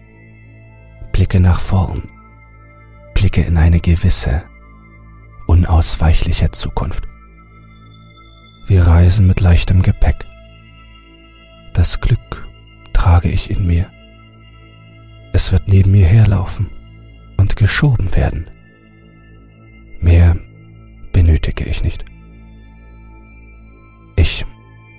Blicke 1.12 1.40
nach 1.40 1.60
vorn 1.60 2.02
Blicke 3.16 3.40
in 3.40 3.56
eine 3.56 3.80
gewisse, 3.80 4.42
unausweichliche 5.46 6.50
Zukunft. 6.50 7.08
Wir 8.66 8.86
reisen 8.86 9.26
mit 9.26 9.40
leichtem 9.40 9.80
Gepäck. 9.80 10.26
Das 11.72 11.98
Glück 12.02 12.46
trage 12.92 13.30
ich 13.30 13.50
in 13.50 13.66
mir. 13.66 13.90
Es 15.32 15.50
wird 15.50 15.66
neben 15.66 15.92
mir 15.92 16.04
herlaufen 16.04 16.68
und 17.38 17.56
geschoben 17.56 18.14
werden. 18.14 18.50
Mehr 20.00 20.36
benötige 21.12 21.64
ich 21.64 21.82
nicht. 21.82 22.04
Ich 24.16 24.44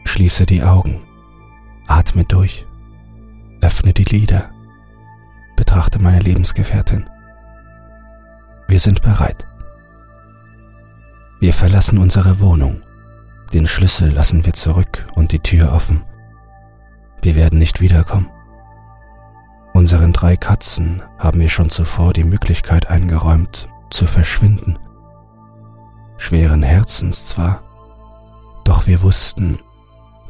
schließe 0.06 0.46
die 0.46 0.64
Augen, 0.64 1.04
atme 1.88 2.24
durch, 2.24 2.66
öffne 3.62 3.94
die 3.94 4.04
Lider, 4.04 4.52
betrachte 5.56 6.00
meine 6.00 6.20
Lebensgefährtin. 6.20 7.10
Wir 8.68 8.80
sind 8.80 9.02
bereit. 9.02 9.48
Wir 11.40 11.54
verlassen 11.54 11.98
unsere 12.00 12.40
Wohnung, 12.40 12.82
Den 13.54 13.68
Schlüssel 13.68 14.12
lassen 14.12 14.46
wir 14.46 14.54
zurück 14.54 15.08
und 15.16 15.32
die 15.32 15.40
Tür 15.40 15.72
offen. 15.72 16.04
Wir 17.22 17.36
werden 17.36 17.60
nicht 17.60 17.80
wiederkommen. 17.80 18.30
Unseren 19.74 20.12
drei 20.12 20.36
Katzen 20.36 21.02
haben 21.18 21.40
wir 21.40 21.50
schon 21.50 21.70
zuvor 21.70 22.14
die 22.14 22.24
Möglichkeit 22.24 22.90
eingeräumt, 22.90 23.70
zu 23.90 24.06
verschwinden. 24.06 24.78
Schweren 26.18 26.64
Herzens 26.64 27.26
zwar, 27.26 27.62
doch 28.64 28.88
wir 28.88 29.02
wussten, 29.02 29.60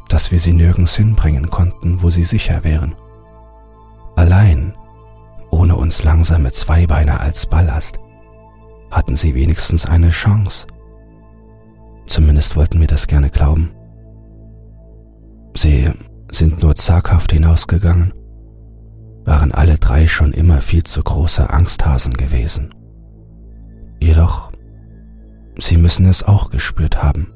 dass 0.10 0.32
wir 0.32 0.40
sie 0.40 0.54
nirgends 0.54 0.96
hinbringen 0.96 1.50
konnten, 1.50 2.02
wo 2.02 2.10
sie 2.10 2.24
sicher 2.24 2.64
wären. 2.64 2.96
Allein, 4.16 4.76
ohne 5.50 5.76
uns 5.76 6.04
langsame 6.04 6.52
Zweibeiner 6.52 7.20
als 7.20 7.46
Ballast, 7.46 8.00
hatten 8.92 9.16
sie 9.16 9.36
wenigstens 9.36 9.86
eine 9.86 10.10
Chance. 10.10 10.68
Zumindest 12.08 12.56
wollten 12.56 12.80
wir 12.80 12.88
das 12.88 13.08
gerne 13.08 13.30
glauben. 13.30 13.72
Sie 15.56 15.90
sind 16.32 16.62
nur 16.62 16.76
zaghaft 16.76 17.32
hinausgegangen, 17.32 18.14
waren 19.26 19.52
alle 19.52 19.76
drei 19.76 20.08
schon 20.08 20.32
immer 20.34 20.62
viel 20.62 20.84
zu 20.84 21.04
große 21.04 21.50
Angsthasen 21.50 22.14
gewesen. 22.14 22.74
Jedoch, 24.00 24.52
sie 25.60 25.78
müssen 25.78 26.06
es 26.06 26.24
auch 26.24 26.50
gespürt 26.50 27.02
haben. 27.04 27.34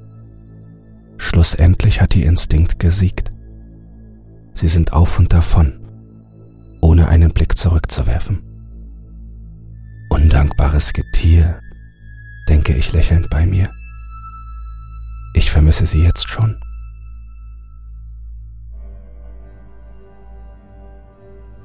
Schlussendlich 1.17 2.01
hat 2.01 2.15
ihr 2.15 2.25
Instinkt 2.25 2.79
gesiegt. 2.79 3.31
Sie 4.53 4.67
sind 4.67 4.93
auf 4.93 5.17
und 5.19 5.33
davon, 5.33 5.79
ohne 6.81 7.07
einen 7.07 7.31
Blick 7.31 7.57
zurückzuwerfen. 7.57 8.41
Undankbares 10.09 10.93
Getier, 10.93 11.59
denke 12.49 12.73
ich 12.73 12.91
lächelnd 12.91 13.29
bei 13.29 13.45
mir. 13.45 13.69
Ich 15.33 15.51
vermisse 15.51 15.85
sie 15.85 16.03
jetzt 16.03 16.27
schon. 16.27 16.57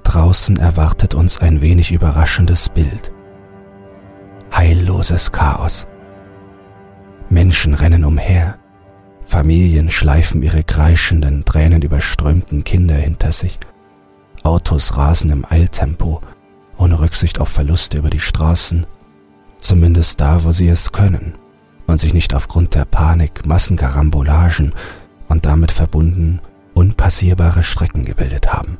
Draußen 0.05 0.57
erwartet 0.57 1.15
uns 1.15 1.39
ein 1.39 1.61
wenig 1.61 1.91
überraschendes 1.91 2.69
Bild. 2.69 3.13
Heilloses 4.53 5.33
Chaos. 5.33 5.87
Menschen 7.28 7.75
rennen 7.75 8.04
umher, 8.04 8.56
Familien 9.26 9.90
schleifen 9.90 10.42
ihre 10.42 10.62
kreischenden, 10.62 11.45
tränenüberströmten 11.45 12.62
Kinder 12.62 12.95
hinter 12.95 13.33
sich. 13.33 13.59
Autos 14.45 14.97
rasen 14.97 15.30
im 15.30 15.45
Eiltempo, 15.49 16.21
ohne 16.78 17.00
Rücksicht 17.00 17.40
auf 17.40 17.49
Verluste 17.49 17.99
über 17.99 18.11
die 18.11 18.21
Straßen, 18.21 18.87
zumindest 19.61 20.21
da, 20.21 20.45
wo 20.45 20.52
sie 20.52 20.68
es 20.68 20.92
können 20.92 21.35
und 21.88 21.99
sich 21.99 22.14
nicht 22.14 22.35
aufgrund 22.35 22.75
der 22.75 22.85
Panik 22.85 23.45
Massenkarambolagen 23.45 24.73
und 25.28 25.45
damit 25.45 25.73
verbunden 25.73 26.40
unpassierbare 26.75 27.62
Strecken 27.62 28.04
gebildet 28.04 28.52
haben. 28.52 28.78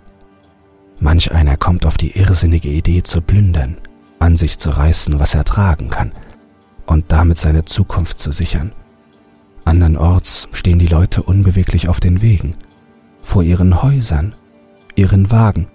Manch 1.01 1.33
einer 1.33 1.57
kommt 1.57 1.87
auf 1.87 1.97
die 1.97 2.17
irrsinnige 2.17 2.69
Idee 2.69 3.03
zu 3.03 3.21
plündern, 3.21 3.77
an 4.19 4.37
sich 4.37 4.59
zu 4.59 4.71
reißen, 4.71 5.19
was 5.19 5.35
er 5.35 5.45
tragen 5.45 5.91
kann, 5.91 6.13
und 6.87 7.07
damit 7.09 7.39
seine 7.39 7.65
Zukunft 7.65 8.19
zu 8.19 8.33
sichern– 8.33 8.73
Andernorts 9.67 10.47
stehen 10.53 10.79
die 10.79 10.87
Leute 10.87 11.25
unbeweglich 11.25 11.89
auf 11.89 11.99
den 11.99 12.23
Wegen, 12.23 12.55
vor 13.21 13.43
ihren 13.43 13.83
Häusern, 13.83 14.33
ihren 14.95 15.33
Wagen, 15.33 15.67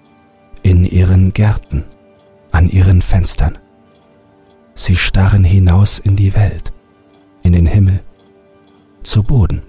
in 0.64 0.86
ihren 0.86 1.34
Gärten, 1.34 1.84
an 2.54 2.70
ihren 2.70 3.02
Fenstern. 3.02 3.58
Sie 4.76 4.96
starren 4.96 5.44
hinaus 5.44 6.00
in 6.00 6.16
die 6.16 6.34
Welt, 6.36 6.72
in 7.44 7.52
den 7.52 7.66
Himmel, 7.66 8.00
zu 9.04 9.24
Boden, 9.24 9.62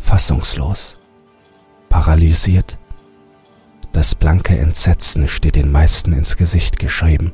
fassungslos, 0.00 0.98
paralysiert. 1.88 2.78
Das 3.92 4.16
blanke 4.16 4.58
Entsetzen 4.58 5.28
steht 5.28 5.54
den 5.54 5.70
meisten 5.70 6.12
ins 6.12 6.36
Gesicht 6.36 6.80
geschrieben. 6.80 7.32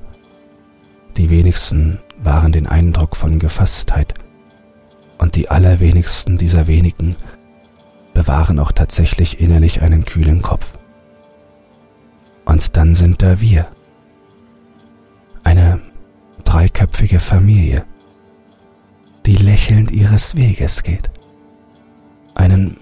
Die 1.17 1.31
wenigsten 1.31 2.01
waren 2.19 2.53
den 2.53 2.67
Eindruck 2.67 3.17
von 3.17 3.39
Gefasstheit. 3.39 4.15
Und 5.19 5.35
die 5.35 5.49
allerwenigsten 5.49 6.37
dieser 6.37 6.67
wenigen 6.67 7.17
bewahren 8.15 8.59
auch 8.59 8.73
tatsächlich 8.73 9.41
innerlich 9.41 9.83
einen 9.83 10.05
kühlen 10.05 10.43
Kopf. 10.43 10.67
Und 12.45 12.77
dann 12.77 12.95
sind 12.95 13.23
da 13.23 13.41
wir, 13.41 13.67
eine 15.43 15.81
dreiköpfige 16.45 17.21
Familie, 17.21 17.85
die 19.27 19.37
lächelnd 19.37 19.91
ihres 19.91 20.37
Weges 20.37 20.83
geht, 20.83 21.11
einen 22.35 22.79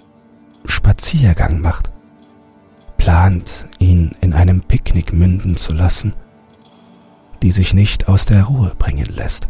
Spaziergang 0.64 1.60
macht, 1.60 1.90
plant, 2.96 3.66
ihn 3.78 4.12
in 4.20 4.34
einem 4.34 4.60
Picknick 4.60 5.12
münden 5.12 5.56
zu 5.56 5.72
lassen, 5.72 6.14
die 7.44 7.52
sich 7.52 7.74
nicht 7.74 8.08
aus 8.08 8.26
der 8.26 8.42
Ruhe 8.44 8.72
bringen 8.76 9.06
lässt 9.06 9.46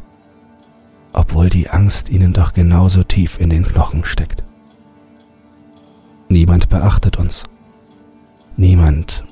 obwohl 1.15 1.49
die 1.49 1.71
Angst 1.71 2.11
ihnen 2.11 2.33
doch 2.33 2.53
genauso 2.53 3.05
tief 3.05 3.39
in 3.39 3.49
den 3.49 3.63
Knochen 3.63 4.05
steckt. 4.05 4.43
Niemand 6.29 6.69
beachtet 6.69 7.19
uns. 7.19 7.45
Niemand 8.57 9.25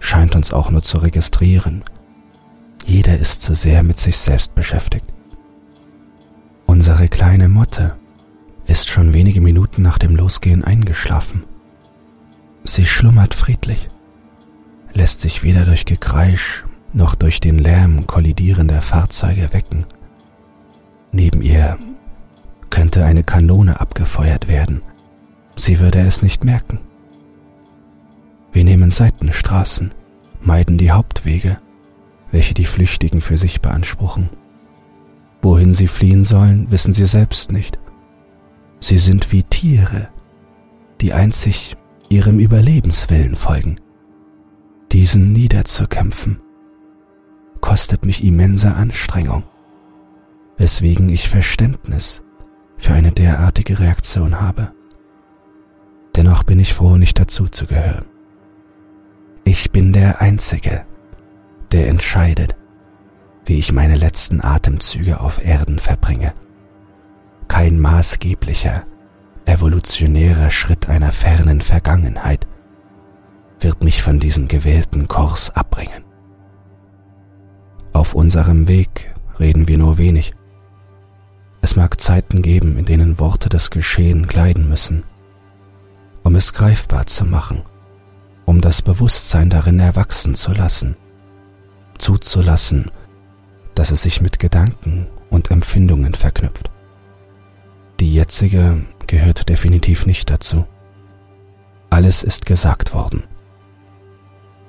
scheint 0.00 0.34
uns 0.34 0.52
auch 0.52 0.70
nur 0.70 0.82
zu 0.82 0.98
registrieren. 0.98 1.84
Jeder 2.84 3.16
ist 3.18 3.42
zu 3.42 3.54
sehr 3.54 3.84
mit 3.84 3.98
sich 3.98 4.18
selbst 4.18 4.54
beschäftigt. 4.56 5.06
Unsere 6.66 7.08
kleine 7.08 7.48
Motte 7.48 7.96
ist 8.66 8.88
schon 8.88 9.12
wenige 9.12 9.40
Minuten 9.40 9.82
nach 9.82 9.98
dem 9.98 10.16
Losgehen 10.16 10.64
eingeschlafen. 10.64 11.44
Sie 12.64 12.84
schlummert 12.84 13.34
friedlich, 13.34 13.88
lässt 14.92 15.20
sich 15.20 15.44
weder 15.44 15.64
durch 15.64 15.84
Gekreisch 15.84 16.64
noch 16.94 17.14
durch 17.14 17.40
den 17.40 17.58
Lärm 17.58 18.06
kollidierender 18.06 18.82
Fahrzeuge 18.82 19.52
wecken 19.52 19.86
Neben 21.12 21.42
ihr 21.42 21.78
könnte 22.70 23.04
eine 23.04 23.22
Kanone 23.22 23.80
abgefeuert 23.80 24.48
werden. 24.48 24.80
Sie 25.56 25.78
würde 25.78 26.00
es 26.00 26.22
nicht 26.22 26.42
merken. 26.42 26.78
Wir 28.50 28.64
nehmen 28.64 28.90
Seitenstraßen, 28.90 29.90
meiden 30.40 30.78
die 30.78 30.90
Hauptwege, 30.90 31.58
welche 32.30 32.54
die 32.54 32.64
Flüchtigen 32.64 33.20
für 33.20 33.36
sich 33.36 33.60
beanspruchen. 33.60 34.30
Wohin 35.42 35.74
sie 35.74 35.86
fliehen 35.86 36.24
sollen, 36.24 36.70
wissen 36.70 36.94
sie 36.94 37.06
selbst 37.06 37.52
nicht. 37.52 37.78
Sie 38.80 38.98
sind 38.98 39.30
wie 39.32 39.42
Tiere, 39.42 40.08
die 41.02 41.12
einzig 41.12 41.76
ihrem 42.08 42.38
Überlebenswillen 42.38 43.36
folgen. 43.36 43.76
Diesen 44.92 45.32
niederzukämpfen, 45.32 46.40
kostet 47.62 48.04
mich 48.04 48.22
immense 48.22 48.74
Anstrengung 48.74 49.44
weswegen 50.62 51.08
ich 51.08 51.28
Verständnis 51.28 52.22
für 52.78 52.92
eine 52.92 53.10
derartige 53.10 53.80
Reaktion 53.80 54.40
habe. 54.40 54.72
Dennoch 56.14 56.44
bin 56.44 56.60
ich 56.60 56.72
froh, 56.72 56.98
nicht 56.98 57.18
dazu 57.18 57.48
zu 57.48 57.66
gehören. 57.66 58.04
Ich 59.42 59.72
bin 59.72 59.92
der 59.92 60.20
Einzige, 60.20 60.86
der 61.72 61.88
entscheidet, 61.88 62.54
wie 63.44 63.58
ich 63.58 63.72
meine 63.72 63.96
letzten 63.96 64.40
Atemzüge 64.40 65.18
auf 65.18 65.44
Erden 65.44 65.80
verbringe. 65.80 66.32
Kein 67.48 67.80
maßgeblicher, 67.80 68.84
evolutionärer 69.46 70.52
Schritt 70.52 70.88
einer 70.88 71.10
fernen 71.10 71.60
Vergangenheit 71.60 72.46
wird 73.58 73.82
mich 73.82 74.00
von 74.00 74.20
diesem 74.20 74.46
gewählten 74.46 75.08
Kurs 75.08 75.50
abbringen. 75.50 76.11
Auf 77.92 78.14
unserem 78.14 78.68
Weg 78.68 79.14
reden 79.38 79.68
wir 79.68 79.78
nur 79.78 79.98
wenig. 79.98 80.34
Es 81.60 81.76
mag 81.76 82.00
Zeiten 82.00 82.42
geben, 82.42 82.78
in 82.78 82.84
denen 82.84 83.18
Worte 83.18 83.48
das 83.48 83.70
Geschehen 83.70 84.26
kleiden 84.26 84.68
müssen, 84.68 85.04
um 86.22 86.34
es 86.34 86.52
greifbar 86.52 87.06
zu 87.06 87.24
machen, 87.24 87.62
um 88.46 88.60
das 88.60 88.82
Bewusstsein 88.82 89.50
darin 89.50 89.78
erwachsen 89.78 90.34
zu 90.34 90.52
lassen, 90.52 90.96
zuzulassen, 91.98 92.90
dass 93.74 93.90
es 93.90 94.02
sich 94.02 94.20
mit 94.20 94.38
Gedanken 94.38 95.06
und 95.30 95.50
Empfindungen 95.50 96.14
verknüpft. 96.14 96.70
Die 98.00 98.12
jetzige 98.12 98.82
gehört 99.06 99.48
definitiv 99.48 100.06
nicht 100.06 100.30
dazu. 100.30 100.64
Alles 101.90 102.22
ist 102.22 102.46
gesagt 102.46 102.94
worden. 102.94 103.22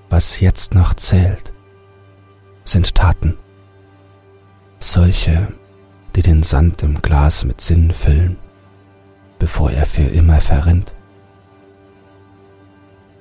Was 0.10 0.42
jetzt 0.42 0.74
noch 0.76 0.94
zählt, 0.94 1.53
sind 2.66 2.96
Taten. 2.96 3.38
Solche, 4.80 5.48
die 6.16 6.22
den 6.22 6.44
Sand 6.44 6.84
im 6.84 7.02
Glas 7.02 7.44
mit 7.44 7.62
Sinn 7.62 7.92
füllen, 7.92 8.38
bevor 9.40 9.72
er 9.72 9.86
für 9.86 10.04
immer 10.04 10.42
verrinnt. 10.42 10.94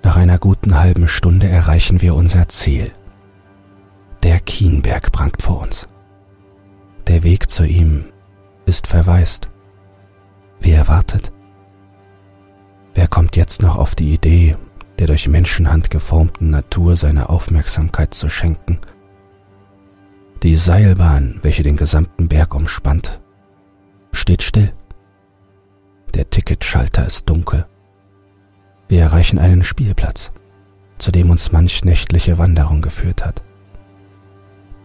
Nach 0.03 0.17
einer 0.17 0.39
guten 0.39 0.79
halben 0.79 1.09
Stunde 1.09 1.49
erreichen 1.49 2.01
wir 2.01 2.15
unser 2.15 2.49
Ziel. 2.49 2.93
Der 4.23 4.41
Kienberg 4.41 5.13
prangt 5.13 5.43
vor 5.43 5.61
uns. 5.61 5.89
Der 7.07 7.23
Weg 7.23 7.51
zu 7.51 7.65
ihm 7.65 8.05
ist 8.67 8.87
verwaist. 8.87 9.49
Wie 10.61 10.73
erwartet, 10.73 11.33
kommt 13.13 13.37
jetzt 13.37 13.61
noch 13.61 13.77
auf 13.77 13.95
die 13.95 14.15
Idee, 14.15 14.57
der 14.99 15.07
durch 15.07 15.29
Menschenhand 15.29 15.91
geformten 15.91 16.49
Natur 16.49 16.97
seine 16.97 17.29
Aufmerksamkeit 17.29 18.15
zu 18.15 18.31
schenken. 18.31 18.79
Die 20.43 20.57
Seilbahn, 20.57 21.39
welche 21.43 21.63
den 21.63 21.77
gesamten 21.77 22.27
Berg 22.27 22.57
umspannt, 22.57 23.21
steht 24.11 24.43
still. 24.43 24.73
Der 26.15 26.29
Ticketschalter 26.29 27.07
ist 27.07 27.29
dunkel. 27.29 27.65
Wir 28.89 29.03
erreichen 29.03 29.39
einen 29.39 29.63
Spielplatz, 29.63 30.33
zu 30.99 31.13
dem 31.13 31.31
uns 31.31 31.53
manch 31.53 31.85
nächtliche 31.85 32.39
Wanderung 32.39 32.83
geführt 32.83 33.25
hat. 33.25 33.41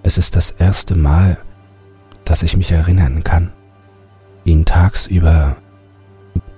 Es 0.03 0.19
ist 0.19 0.35
das 0.35 0.51
erste 0.51 0.95
Mal, 0.95 1.37
dass 2.23 2.43
ich 2.43 2.55
mich 2.55 2.71
erinnern 2.71 3.23
kann, 3.23 3.51
ihn 4.45 4.63
tagsüber 4.63 5.55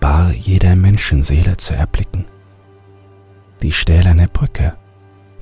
bar 0.01 0.33
jeder 0.33 0.75
Menschenseele 0.75 1.55
zu 1.55 1.73
erblicken. 1.73 2.25
Die 3.62 3.71
stählerne 3.71 4.27
Brücke, 4.27 4.73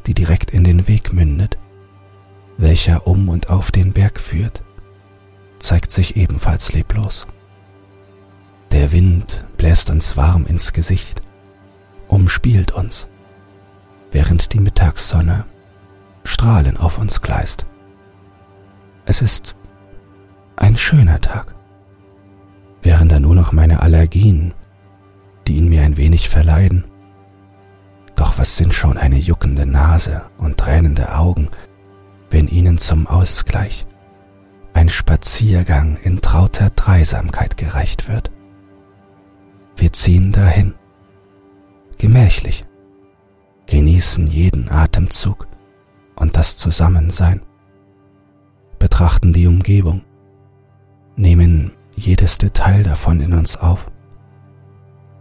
die 0.05 0.13
direkt 0.13 0.51
in 0.51 0.63
den 0.63 0.87
Weg 0.87 1.11
mündet, 1.11 1.57
welcher 2.57 3.07
um 3.07 3.29
und 3.29 3.49
auf 3.49 3.71
den 3.71 3.93
Berg 3.93 4.19
führt, 4.19 4.61
zeigt 5.59 5.91
sich 5.91 6.15
ebenfalls 6.15 6.73
leblos. 6.73 7.27
Der 8.71 8.91
Wind 8.91 9.45
bläst 9.57 9.89
uns 9.89 10.17
warm 10.17 10.45
ins 10.45 10.73
Gesicht, 10.73 11.21
umspielt 12.07 12.71
uns, 12.71 13.07
während 14.11 14.53
die 14.53 14.59
Mittagssonne 14.59 15.45
Strahlen 16.23 16.77
auf 16.77 16.97
uns 16.97 17.21
gleist. 17.21 17.65
Es 19.05 19.21
ist 19.21 19.55
ein 20.57 20.75
schöner 20.75 21.21
Tag 21.21 21.57
wären 22.87 23.09
da 23.09 23.19
nur 23.19 23.35
noch 23.35 23.51
meine 23.51 23.81
Allergien, 23.81 24.53
die 25.45 25.57
ihn 25.57 25.67
mir 25.67 25.81
ein 25.81 25.97
wenig 25.97 26.29
verleiden. 26.29 26.85
Doch 28.15 28.37
was 28.37 28.55
sind 28.55 28.73
schon 28.73 28.97
eine 28.97 29.17
juckende 29.17 29.65
Nase 29.65 30.21
und 30.37 30.57
tränende 30.57 31.13
Augen, 31.13 31.49
wenn 32.29 32.47
ihnen 32.47 32.77
zum 32.77 33.07
Ausgleich. 33.07 33.85
Ein 34.73 34.89
Spaziergang 34.89 35.97
in 36.03 36.21
trauter 36.21 36.69
Dreisamkeit 36.69 37.57
gereicht 37.57 38.07
wird. 38.07 38.31
Wir 39.75 39.93
ziehen 39.93 40.31
dahin, 40.31 40.73
gemächlich, 41.97 42.63
genießen 43.67 44.27
jeden 44.27 44.69
Atemzug 44.69 45.47
und 46.15 46.35
das 46.35 46.57
Zusammensein, 46.57 47.41
betrachten 48.79 49.33
die 49.33 49.47
Umgebung, 49.47 50.01
nehmen 51.15 51.71
jedes 51.95 52.37
Detail 52.37 52.83
davon 52.83 53.19
in 53.19 53.33
uns 53.33 53.57
auf, 53.57 53.85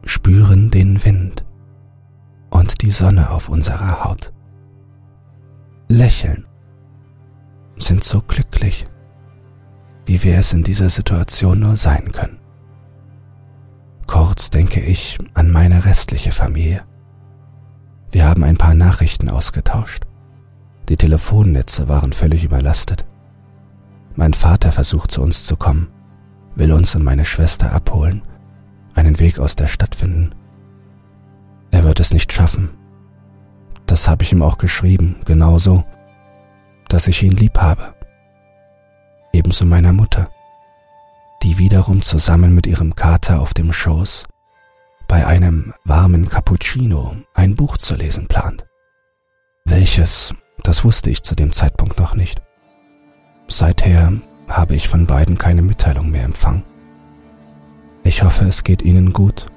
spüren 0.05 0.71
den 0.71 1.05
Wind 1.05 1.45
und 2.51 2.83
die 2.83 2.91
Sonne 2.91 3.31
auf 3.31 3.49
unserer 3.49 4.05
Haut, 4.05 4.33
lächeln, 5.89 6.46
sind 7.77 8.05
so 8.05 8.23
glücklich, 8.23 8.87
wie 10.07 10.23
wir 10.23 10.39
es 10.39 10.53
in 10.53 10.63
dieser 10.63 10.91
Situation 10.91 11.61
nur 11.61 11.77
sein 11.77 12.13
können. 12.13 12.39
Kurz 14.07 14.51
denke 14.51 14.81
ich 14.81 15.19
an 15.35 15.51
meine 15.51 15.85
restliche 15.85 16.33
Familie. 16.33 16.83
Wir 18.13 18.27
haben 18.27 18.45
ein 18.45 18.57
paar 18.57 18.75
Nachrichten 18.75 19.29
ausgetauscht. 19.29 20.05
Die 20.89 20.97
Telefonnetze 20.97 21.89
waren 21.89 22.13
völlig 22.13 22.45
überlastet. 22.45 23.05
Mein 24.15 24.33
Vater 24.33 24.73
versucht 24.73 25.11
zu 25.11 25.21
uns 25.21 25.45
zu 25.45 25.57
kommen, 25.57 25.89
will 26.55 26.73
uns 26.73 26.95
und 26.95 27.05
meine 27.05 27.25
Schwester 27.25 27.73
abholen, 27.73 28.23
einen 28.95 29.19
Weg 29.19 29.39
aus 29.39 29.57
der 29.57 29.67
Stadt 29.67 29.95
finden. 29.97 30.35
Er 31.71 31.85
wird 31.85 32.01
es 32.01 32.15
nicht 32.15 32.33
schaffen. 32.33 32.71
Das 33.85 34.09
habe 34.09 34.23
ich 34.23 34.33
ihm 34.33 34.43
auch 34.43 34.57
geschrieben, 34.57 35.17
genauso, 35.25 35.85
dass 36.97 37.09
ich 37.09 37.23
ihn 37.23 37.33
lieb 37.33 37.59
habe. 37.59 37.95
Ebenso 39.31 39.67
meiner 39.67 39.93
Mutter, 39.93 40.31
die 41.43 41.59
wiederum 41.59 42.01
zusammen 42.01 42.55
mit 42.55 42.67
ihrem 42.67 42.95
Kater 42.95 43.43
auf 43.43 43.53
dem 43.53 43.71
Schoß 43.71 44.25
bei 45.07 45.27
einem 45.27 45.75
warmen 45.85 46.27
Cappuccino 46.27 47.15
ein 47.35 47.55
Buch 47.55 47.77
zu 47.77 47.97
lesen 47.97 48.29
plant. 48.29 48.65
Welches, 49.67 50.33
das 50.63 50.85
wusste 50.85 51.11
ich 51.11 51.23
zu 51.23 51.35
dem 51.35 51.53
Zeitpunkt 51.53 51.99
noch 51.99 52.15
nicht. 52.15 52.41
Seither 53.47 54.15
habe 54.49 54.75
ich 54.75 54.89
von 54.89 55.05
beiden 55.05 55.37
keine 55.37 55.61
Mitteilung 55.61 56.11
mehr 56.11 56.25
empfangen. 56.25 56.63
Ich 58.05 58.23
hoffe, 58.23 58.47
es 58.47 58.65
geht 58.65 58.81
Ihnen 58.81 59.13
gut 59.13 59.49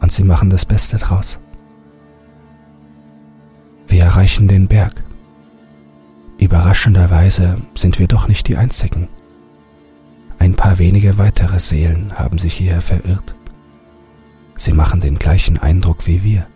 und 0.00 0.10
Sie 0.10 0.24
machen 0.24 0.50
das 0.50 0.64
Beste 0.64 0.96
draus. 0.96 1.38
Wir 3.86 4.02
erreichen 4.02 4.48
den 4.48 4.66
Berg. 4.66 5.04
Überraschenderweise 6.38 7.58
sind 7.74 7.98
wir 7.98 8.08
doch 8.08 8.28
nicht 8.28 8.48
die 8.48 8.56
Einzigen. 8.56 9.08
Ein 10.38 10.54
paar 10.54 10.78
wenige 10.78 11.16
weitere 11.18 11.60
Seelen 11.60 12.18
haben 12.18 12.38
sich 12.38 12.54
hierher 12.54 12.82
verirrt. 12.82 13.34
Sie 14.56 14.72
machen 14.72 15.00
den 15.00 15.18
gleichen 15.18 15.58
Eindruck 15.58 16.06
wie 16.06 16.22
wir, 16.22 16.46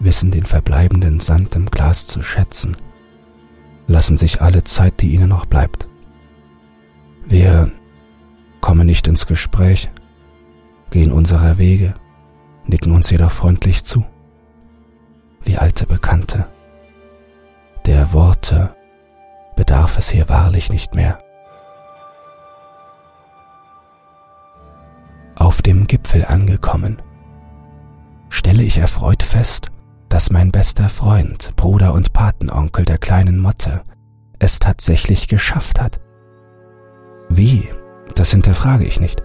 wissen 0.00 0.30
den 0.30 0.44
verbleibenden 0.44 1.20
Sand 1.20 1.56
im 1.56 1.66
Glas 1.66 2.06
zu 2.06 2.22
schätzen, 2.22 2.76
lassen 3.86 4.16
sich 4.16 4.42
alle 4.42 4.64
Zeit, 4.64 5.00
die 5.00 5.14
ihnen 5.14 5.28
noch 5.28 5.46
bleibt, 5.46 5.86
wir 7.26 7.70
kommen 8.60 8.86
nicht 8.86 9.06
ins 9.06 9.26
Gespräch, 9.26 9.90
gehen 10.90 11.10
unserer 11.10 11.56
Wege, 11.56 11.94
nicken 12.66 12.92
uns 12.92 13.08
jedoch 13.10 13.32
freundlich 13.32 13.84
zu, 13.84 14.04
wie 15.42 15.56
alte 15.56 15.86
Bekannte. 15.86 16.46
Der 17.86 18.12
Worte 18.12 18.74
bedarf 19.56 19.98
es 19.98 20.08
hier 20.08 20.28
wahrlich 20.28 20.70
nicht 20.70 20.94
mehr. 20.94 21.18
Auf 25.36 25.60
dem 25.60 25.86
Gipfel 25.86 26.24
angekommen, 26.24 27.02
stelle 28.30 28.62
ich 28.62 28.78
erfreut 28.78 29.22
fest, 29.22 29.70
dass 30.08 30.30
mein 30.30 30.50
bester 30.50 30.88
Freund, 30.88 31.54
Bruder 31.56 31.92
und 31.92 32.12
Patenonkel 32.12 32.84
der 32.84 32.98
kleinen 32.98 33.38
Motte 33.38 33.82
es 34.38 34.58
tatsächlich 34.58 35.28
geschafft 35.28 35.80
hat, 35.80 36.00
wie? 37.28 37.68
Das 38.14 38.30
hinterfrage 38.30 38.84
ich 38.84 39.00
nicht. 39.00 39.22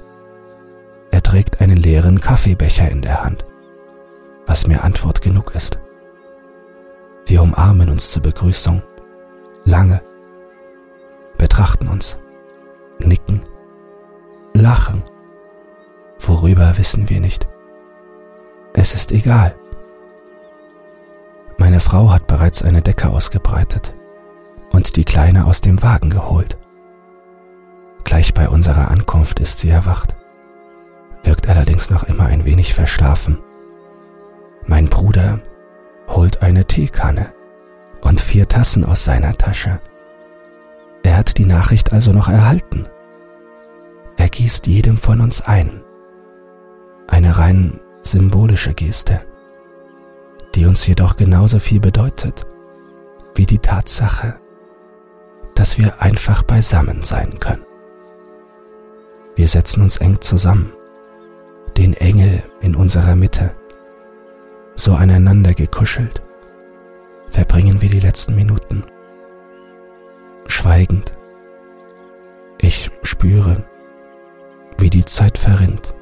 Er 1.12 1.22
trägt 1.22 1.62
einen 1.62 1.78
leeren 1.78 2.22
Kaffeebecher 2.22 2.90
in 2.90 3.02
der 3.02 3.24
Hand, 3.24 3.46
was 4.48 4.68
mir 4.68 4.84
Antwort 4.84 5.22
genug 5.22 5.54
ist. 5.56 5.80
Wir 7.30 7.44
umarmen 7.44 7.90
uns 7.90 8.10
zur 8.10 8.24
Begrüßung, 8.24 8.82
lange, 9.64 10.02
betrachten 11.38 11.88
uns, 11.88 12.18
nicken, 12.98 13.42
lachen. 14.56 15.04
Worüber 16.18 16.76
wissen 16.80 17.08
wir 17.08 17.20
nicht. 17.20 17.48
Es 18.74 18.96
ist 18.96 19.12
egal. 19.12 19.56
Meine 21.60 21.80
Frau 21.80 22.10
hat 22.12 22.26
bereits 22.26 22.64
eine 22.64 22.82
Decke 22.82 23.10
ausgebreitet 23.10 23.94
und 24.72 24.96
die 24.96 25.06
Kleine 25.06 25.46
aus 25.46 25.62
dem 25.62 25.84
Wagen 25.84 26.10
geholt. 26.10 26.58
Gleich 28.06 28.34
bei 28.34 28.50
unserer 28.50 28.90
Ankunft 28.90 29.40
ist 29.40 29.60
sie 29.60 29.70
erwacht, 29.70 30.16
wirkt 31.22 31.48
allerdings 31.48 31.92
noch 31.92 32.06
immer 32.06 32.26
ein 32.26 32.46
wenig 32.46 32.74
verschlafen. 32.74 33.38
Mein 34.66 34.88
Bruder 34.90 35.42
holt 36.10 36.42
eine 36.42 36.66
Teekanne 36.66 37.34
und 38.02 38.20
vier 38.20 38.48
Tassen 38.48 38.84
aus 38.84 39.04
seiner 39.04 39.34
Tasche. 39.38 39.80
Er 41.04 41.18
hat 41.18 41.38
die 41.38 41.46
Nachricht 41.46 41.94
also 41.94 42.12
noch 42.12 42.28
erhalten. 42.28 42.88
Er 44.18 44.30
gießt 44.30 44.68
jedem 44.68 44.98
von 44.98 45.22
uns 45.22 45.42
ein. 45.42 45.82
Eine 47.08 47.38
rein 47.38 47.80
symbolische 48.04 48.74
Geste, 48.74 49.22
die 50.56 50.66
uns 50.66 50.86
jedoch 50.86 51.16
genauso 51.16 51.60
viel 51.60 51.80
bedeutet 51.80 52.46
wie 53.36 53.46
die 53.46 53.60
Tatsache, 53.60 54.40
dass 55.56 55.78
wir 55.78 56.02
einfach 56.02 56.44
beisammen 56.44 57.04
sein 57.04 57.40
können. 57.40 57.66
Wir 59.36 59.48
setzen 59.48 59.82
uns 59.82 59.98
eng 59.98 60.20
zusammen, 60.20 60.74
den 61.78 61.94
Engel 61.94 62.44
in 62.60 62.76
unserer 62.76 63.16
Mitte, 63.16 63.56
so 64.80 64.94
aneinander 64.94 65.54
gekuschelt, 65.54 66.22
verbringen 67.30 67.82
wir 67.82 67.90
die 67.90 68.00
letzten 68.00 68.36
Minuten. 68.36 68.84
Schweigend. 70.48 71.14
Ich 72.60 72.90
spüre, 73.04 73.64
wie 74.78 74.90
die 74.90 75.06
Zeit 75.06 75.38
verrinnt. 75.38 75.94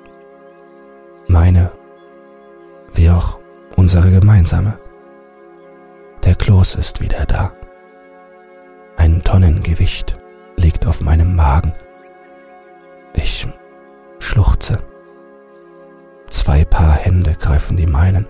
Meine, 1.27 1.71
wie 2.93 3.09
auch 3.09 3.39
unsere 3.75 4.11
gemeinsame. 4.11 4.77
Der 6.23 6.35
Kloß 6.35 6.75
ist 6.75 7.01
wieder 7.01 7.25
da. 7.25 7.53
Ein 8.95 9.23
Tonnengewicht 9.23 10.17
liegt 10.55 10.87
auf 10.87 11.01
meinem 11.01 11.35
Magen 11.35 11.73
ich 13.17 13.47
schluchze. 14.19 14.79
Zwei 16.29 16.65
Paar 16.65 16.93
Hände 16.93 17.35
greifen 17.39 17.77
die 17.77 17.87
meinen. 17.87 18.27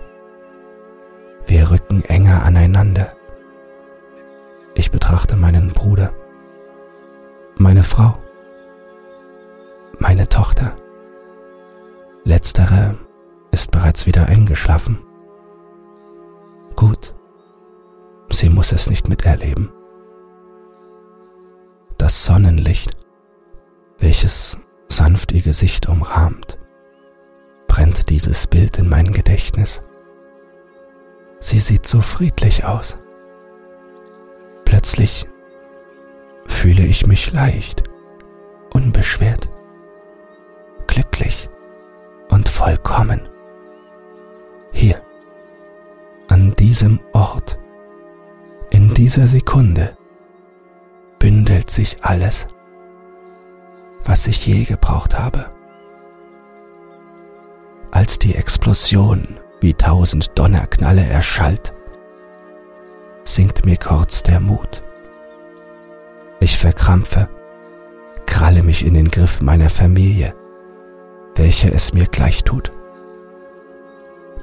Wir 1.48 1.70
rücken 1.70 2.04
enger 2.04 2.42
aneinander. 2.44 3.16
Ich 4.74 4.90
betrachte 4.90 5.34
meinen 5.34 5.72
Bruder, 5.72 6.12
meine 7.56 7.84
Frau, 7.84 8.18
meine 9.98 10.28
Tochter. 10.28 10.76
Letztere 12.24 12.98
ist 13.50 13.70
bereits 13.70 14.04
wieder 14.04 14.26
eingeschlafen. 14.26 14.98
Gut, 16.76 17.14
sie 18.30 18.50
muss 18.50 18.72
es 18.72 18.90
nicht 18.90 19.08
miterleben. 19.08 19.70
Das 21.96 22.26
Sonnenlicht, 22.26 22.90
welches 23.98 24.58
sanft 24.88 25.32
ihr 25.32 25.40
Gesicht 25.40 25.88
umrahmt, 25.88 26.58
brennt 27.68 28.10
dieses 28.10 28.46
Bild 28.46 28.76
in 28.76 28.90
mein 28.90 29.14
Gedächtnis. 29.14 29.80
Sie 31.40 31.60
sieht 31.60 31.86
so 31.86 32.00
friedlich 32.00 32.64
aus. 32.64 32.98
Plötzlich 34.64 35.28
fühle 36.46 36.84
ich 36.84 37.06
mich 37.06 37.32
leicht, 37.32 37.84
unbeschwert, 38.70 39.48
glücklich 40.86 41.48
und 42.28 42.48
vollkommen. 42.48 43.28
Hier, 44.72 45.00
an 46.28 46.54
diesem 46.56 47.00
Ort, 47.12 47.58
in 48.70 48.92
dieser 48.94 49.26
Sekunde, 49.26 49.96
bündelt 51.18 51.70
sich 51.70 52.04
alles, 52.04 52.48
was 54.04 54.26
ich 54.26 54.46
je 54.46 54.64
gebraucht 54.64 55.18
habe. 55.18 55.50
Als 57.90 58.18
die 58.18 58.34
Explosion 58.34 59.40
wie 59.60 59.74
tausend 59.74 60.38
Donnerknalle 60.38 61.04
erschallt, 61.04 61.72
sinkt 63.24 63.64
mir 63.64 63.76
kurz 63.76 64.22
der 64.22 64.40
Mut. 64.40 64.82
Ich 66.40 66.56
verkrampfe, 66.56 67.28
kralle 68.26 68.62
mich 68.62 68.86
in 68.86 68.94
den 68.94 69.10
Griff 69.10 69.40
meiner 69.40 69.70
Familie, 69.70 70.34
welche 71.34 71.72
es 71.72 71.92
mir 71.92 72.06
gleich 72.06 72.44
tut. 72.44 72.70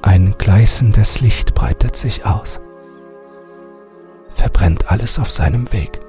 Ein 0.01 0.35
gleißendes 0.37 1.21
Licht 1.21 1.55
breitet 1.55 1.95
sich 1.95 2.25
aus, 2.25 2.59
verbrennt 4.33 4.91
alles 4.91 5.17
auf 5.17 5.31
seinem 5.31 5.71
Weg. 5.73 5.99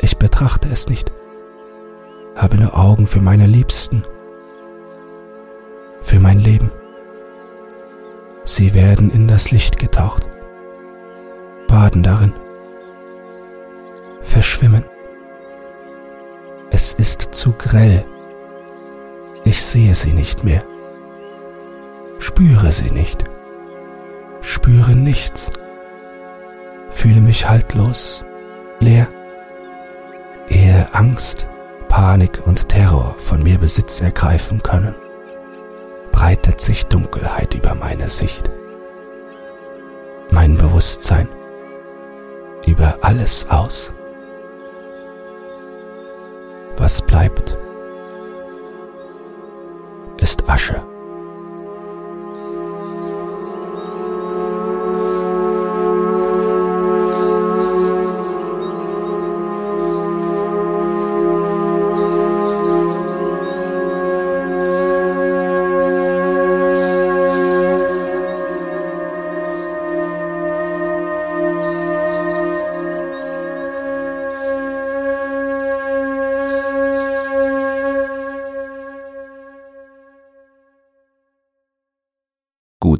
Ich 0.00 0.18
betrachte 0.18 0.68
es 0.68 0.88
nicht, 0.88 1.12
habe 2.36 2.56
nur 2.58 2.76
Augen 2.76 3.06
für 3.06 3.20
meine 3.20 3.46
Liebsten, 3.46 4.04
für 6.00 6.20
mein 6.20 6.40
Leben. 6.40 6.70
Sie 8.56 8.72
werden 8.72 9.10
in 9.10 9.26
das 9.26 9.50
Licht 9.50 9.80
getaucht, 9.80 10.28
baden 11.66 12.04
darin, 12.04 12.32
verschwimmen. 14.22 14.84
Es 16.70 16.92
ist 16.94 17.34
zu 17.34 17.50
grell. 17.50 18.04
Ich 19.44 19.60
sehe 19.60 19.96
sie 19.96 20.12
nicht 20.12 20.44
mehr, 20.44 20.62
spüre 22.20 22.70
sie 22.70 22.92
nicht, 22.92 23.24
spüre 24.40 24.94
nichts, 24.94 25.50
fühle 26.92 27.22
mich 27.22 27.48
haltlos, 27.48 28.24
leer, 28.78 29.08
ehe 30.46 30.86
Angst, 30.92 31.48
Panik 31.88 32.46
und 32.46 32.68
Terror 32.68 33.16
von 33.18 33.42
mir 33.42 33.58
Besitz 33.58 34.00
ergreifen 34.00 34.62
können 34.62 34.94
breitet 36.14 36.60
sich 36.60 36.86
Dunkelheit 36.86 37.54
über 37.54 37.74
meine 37.74 38.08
Sicht. 38.08 38.48
Mein 40.30 40.56
Bewusstsein 40.56 41.28
über 42.66 42.98
alles 43.02 43.50
aus. 43.50 43.92
Was 46.76 47.02
bleibt, 47.02 47.58
ist 50.18 50.48
Asche. 50.48 50.93